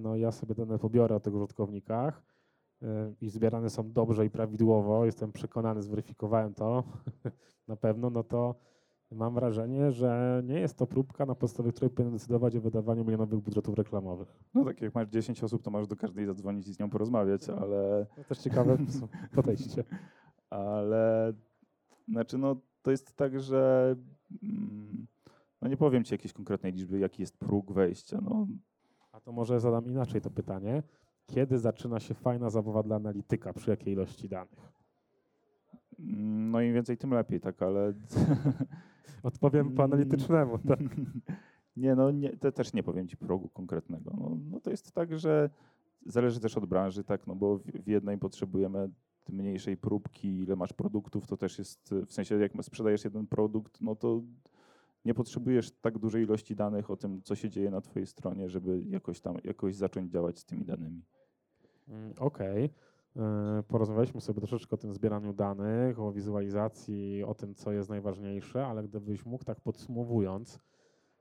no 0.00 0.16
ja 0.16 0.32
sobie 0.32 0.54
dane 0.54 0.78
pobiorę 0.78 1.16
o 1.16 1.20
tych 1.20 1.34
użytkownikach 1.34 2.22
i 3.20 3.28
zbierane 3.28 3.70
są 3.70 3.92
dobrze 3.92 4.26
i 4.26 4.30
prawidłowo, 4.30 5.04
jestem 5.04 5.32
przekonany, 5.32 5.82
zweryfikowałem 5.82 6.54
to 6.54 6.84
na 7.68 7.76
pewno, 7.76 8.10
no 8.10 8.22
to 8.24 8.54
mam 9.10 9.34
wrażenie, 9.34 9.92
że 9.92 10.42
nie 10.44 10.60
jest 10.60 10.78
to 10.78 10.86
próbka, 10.86 11.26
na 11.26 11.34
podstawie 11.34 11.72
której 11.72 11.90
powinien 11.90 12.12
decydować 12.12 12.56
o 12.56 12.60
wydawaniu 12.60 13.04
milionowych 13.04 13.40
budżetów 13.40 13.74
reklamowych. 13.74 14.38
No 14.54 14.64
tak 14.64 14.80
jak 14.80 14.94
masz 14.94 15.08
10 15.08 15.44
osób, 15.44 15.62
to 15.62 15.70
masz 15.70 15.86
do 15.86 15.96
każdej 15.96 16.26
zadzwonić 16.26 16.68
i 16.68 16.74
z 16.74 16.78
nią 16.78 16.90
porozmawiać, 16.90 17.48
ale, 17.48 18.06
To 18.16 18.24
też 18.24 18.38
ciekawe 18.38 18.76
podejście. 19.34 19.84
ale 20.50 21.32
znaczy 22.08 22.38
no, 22.38 22.56
to 22.82 22.90
jest 22.90 23.16
tak, 23.16 23.40
że 23.40 23.94
mm, 24.42 25.06
no 25.62 25.68
nie 25.68 25.76
powiem 25.76 26.04
ci 26.04 26.14
jakiejś 26.14 26.32
konkretnej 26.32 26.72
liczby, 26.72 26.98
jaki 26.98 27.22
jest 27.22 27.38
próg 27.38 27.72
wejścia. 27.72 28.20
No, 28.22 28.46
A 29.12 29.20
to 29.20 29.32
może 29.32 29.60
zadam 29.60 29.86
inaczej 29.90 30.20
to 30.20 30.30
pytanie. 30.30 30.82
Kiedy 31.26 31.58
zaczyna 31.58 32.00
się 32.00 32.14
fajna 32.14 32.50
zabawa 32.50 32.82
dla 32.82 32.96
analityka, 32.96 33.52
przy 33.52 33.70
jakiej 33.70 33.92
ilości 33.92 34.28
danych? 34.28 34.72
mm, 35.98 36.50
no 36.50 36.60
im 36.60 36.74
więcej, 36.74 36.96
tym 36.96 37.10
lepiej, 37.10 37.40
tak, 37.40 37.62
ale 37.62 37.92
Odpowiem 39.24 39.74
po 39.74 39.84
analitycznemu. 39.84 40.58
Tak. 40.58 40.80
Nie, 41.76 41.94
no 41.94 42.10
nie, 42.10 42.36
te 42.36 42.52
też 42.52 42.72
nie 42.72 42.82
powiem 42.82 43.08
ci 43.08 43.16
progu 43.16 43.48
konkretnego. 43.48 44.10
No, 44.18 44.38
no 44.50 44.60
to 44.60 44.70
jest 44.70 44.92
tak, 44.92 45.18
że 45.18 45.50
zależy 46.06 46.40
też 46.40 46.56
od 46.56 46.66
branży, 46.66 47.04
tak, 47.04 47.26
no 47.26 47.34
bo 47.34 47.58
w, 47.58 47.62
w 47.62 47.86
jednej 47.86 48.18
potrzebujemy 48.18 48.90
mniejszej 49.28 49.76
próbki, 49.76 50.38
ile 50.38 50.56
masz 50.56 50.72
produktów, 50.72 51.26
to 51.26 51.36
też 51.36 51.58
jest, 51.58 51.94
w 52.06 52.12
sensie 52.12 52.38
jak 52.38 52.52
sprzedajesz 52.62 53.04
jeden 53.04 53.26
produkt, 53.26 53.80
no 53.80 53.96
to 53.96 54.22
nie 55.04 55.14
potrzebujesz 55.14 55.70
tak 55.70 55.98
dużej 55.98 56.22
ilości 56.22 56.56
danych 56.56 56.90
o 56.90 56.96
tym, 56.96 57.22
co 57.22 57.34
się 57.34 57.50
dzieje 57.50 57.70
na 57.70 57.80
twojej 57.80 58.06
stronie, 58.06 58.48
żeby 58.48 58.82
jakoś 58.86 59.20
tam, 59.20 59.36
jakoś 59.44 59.74
zacząć 59.74 60.12
działać 60.12 60.38
z 60.38 60.44
tymi 60.44 60.64
danymi. 60.64 61.02
Mm, 61.88 62.12
Okej. 62.18 62.70
E, 63.16 63.62
Porozmawialiśmy 63.68 64.20
sobie 64.20 64.40
troszeczkę 64.40 64.74
o 64.74 64.78
tym 64.78 64.92
zbieraniu 64.92 65.32
danych, 65.32 66.00
o 66.00 66.12
wizualizacji, 66.12 67.24
o 67.24 67.34
tym, 67.34 67.54
co 67.54 67.72
jest 67.72 67.88
najważniejsze, 67.88 68.66
ale 68.66 68.82
gdybyś 68.82 69.26
mógł 69.26 69.44
tak 69.44 69.60
podsumowując, 69.60 70.60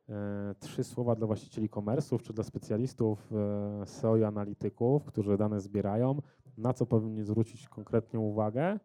e, 0.09 0.55
trzy 0.59 0.83
słowa 0.83 1.15
dla 1.15 1.27
właścicieli 1.27 1.69
komersów 1.69 2.23
czy 2.23 2.33
dla 2.33 2.43
specjalistów 2.43 3.31
e, 3.31 3.85
SEO 3.85 4.17
i 4.17 4.23
analityków, 4.23 5.05
którzy 5.05 5.37
dane 5.37 5.61
zbierają, 5.61 6.21
na 6.57 6.73
co 6.73 6.85
powinni 6.85 7.23
zwrócić 7.23 7.69
konkretnie 7.69 8.19
uwagę, 8.19 8.79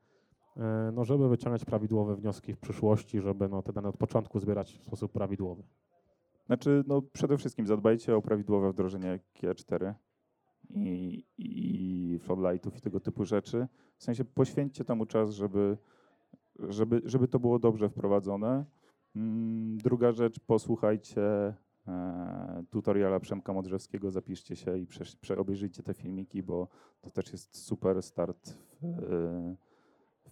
no 0.92 1.04
żeby 1.04 1.28
wyciągać 1.28 1.64
prawidłowe 1.64 2.16
wnioski 2.16 2.54
w 2.54 2.58
przyszłości, 2.58 3.20
żeby 3.20 3.48
no, 3.48 3.62
te 3.62 3.72
dane 3.72 3.88
od 3.88 3.96
początku 3.96 4.40
zbierać 4.40 4.78
w 4.78 4.84
sposób 4.84 5.12
prawidłowy. 5.12 5.62
Znaczy, 6.46 6.84
no 6.86 7.02
przede 7.02 7.38
wszystkim 7.38 7.66
zadbajcie 7.66 8.16
o 8.16 8.22
prawidłowe 8.22 8.72
wdrożenie 8.72 9.20
GA4 9.42 9.94
i, 10.70 11.24
i 11.38 12.18
floodlightów 12.18 12.76
i 12.76 12.80
tego 12.80 13.00
typu 13.00 13.24
rzeczy. 13.24 13.66
W 13.96 14.04
sensie 14.04 14.24
poświęćcie 14.24 14.84
temu 14.84 15.06
czas, 15.06 15.30
żeby, 15.30 15.76
żeby, 16.58 17.02
żeby 17.04 17.28
to 17.28 17.38
było 17.38 17.58
dobrze 17.58 17.88
wprowadzone. 17.88 18.64
Mm, 19.16 19.78
Druga 19.78 20.12
rzecz, 20.12 20.40
posłuchajcie 20.40 21.22
e, 21.88 22.64
tutoriala 22.70 23.20
Przemka 23.20 23.52
Modrzewskiego, 23.52 24.10
zapiszcie 24.10 24.56
się 24.56 24.78
i 24.78 24.86
prze, 24.86 25.04
te 25.84 25.94
filmiki, 25.94 26.42
bo 26.42 26.68
to 27.00 27.10
też 27.10 27.32
jest 27.32 27.56
super 27.56 28.02
start 28.02 28.54
w, 28.82 28.84
e, 28.84 29.67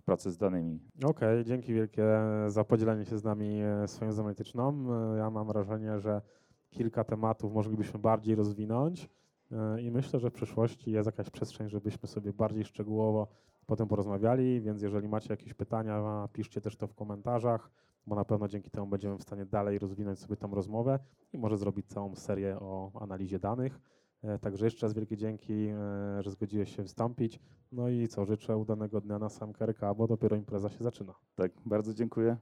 pracy 0.07 0.31
z 0.31 0.37
danymi. 0.39 0.81
Okej, 1.05 1.45
dzięki 1.45 1.75
wielkie 1.75 2.05
za 2.47 2.65
podzielenie 2.65 3.05
się 3.05 3.19
z 3.19 3.25
nami 3.25 3.61
e, 3.63 3.89
swoją 3.89 4.11
analityczną. 4.11 4.87
E, 5.15 5.19
Ja 5.19 5.31
mam 5.31 5.47
wrażenie, 5.47 6.01
że 6.01 6.23
kilka 6.71 7.05
tematów 7.05 7.53
moglibyśmy 7.53 8.01
bardziej 8.01 8.35
rozwinąć 8.35 9.09
e, 9.53 9.81
i 9.83 9.91
myślę, 9.91 10.21
że 10.21 10.31
w 10.31 10.33
przyszłości 10.33 10.91
jest 10.91 11.07
jakaś 11.07 11.31
przestrzeń, 11.31 11.69
żebyśmy 11.69 12.09
sobie 12.09 12.33
bardziej 12.33 12.65
szczegółowo 12.65 13.27
potem 13.67 13.89
porozmawiali, 13.89 14.61
więc 14.61 14.83
jeżeli 14.83 15.09
macie 15.09 15.33
jakieś 15.33 15.55
pytania, 15.55 16.29
piszcie 16.33 16.61
też 16.61 16.77
to 16.77 16.87
w 16.87 16.95
komentarzach, 16.95 17.71
bo 18.07 18.17
na 18.17 18.25
pewno 18.25 18.49
dzięki 18.49 18.71
temu 18.71 18.87
będziemy 18.87 19.19
w 19.19 19.23
stanie 19.23 19.47
dalej 19.47 19.79
rozwinąć 19.79 20.19
sobie 20.19 20.37
tą 20.37 20.55
rozmowę 20.55 20.99
i 21.33 21.39
może 21.39 21.59
zrobić 21.59 21.87
całą 21.87 22.15
serię 22.15 22.57
o 22.61 22.91
analizie 23.01 23.39
danych. 23.39 23.81
E, 24.27 24.39
Także 24.39 24.65
jeszcze 24.65 24.87
raz 24.87 24.95
wielkie 24.95 25.17
dzięki, 25.17 25.53
e, 25.53 26.23
że 26.23 26.31
zgodziłeś 26.31 26.77
się 26.77 26.83
wystąpić. 26.83 27.41
No 27.73 27.89
i 27.89 28.09
co, 28.09 28.25
życzę 28.25 28.57
udanego 28.57 29.01
dnia 29.01 29.19
na 29.19 29.29
sam 29.29 29.53
KRK, 29.53 29.95
bo 29.95 30.07
dopiero 30.07 30.37
impreza 30.37 30.71
się 30.71 30.85
zaczyna. 30.85 31.15
Tak, 31.35 31.53
bardzo 31.67 31.95
dziękuję 31.95 32.37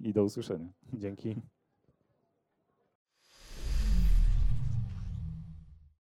i 0.00 0.12
do 0.12 0.24
usłyszenia. 0.24 0.72
Dzięki. 0.92 1.36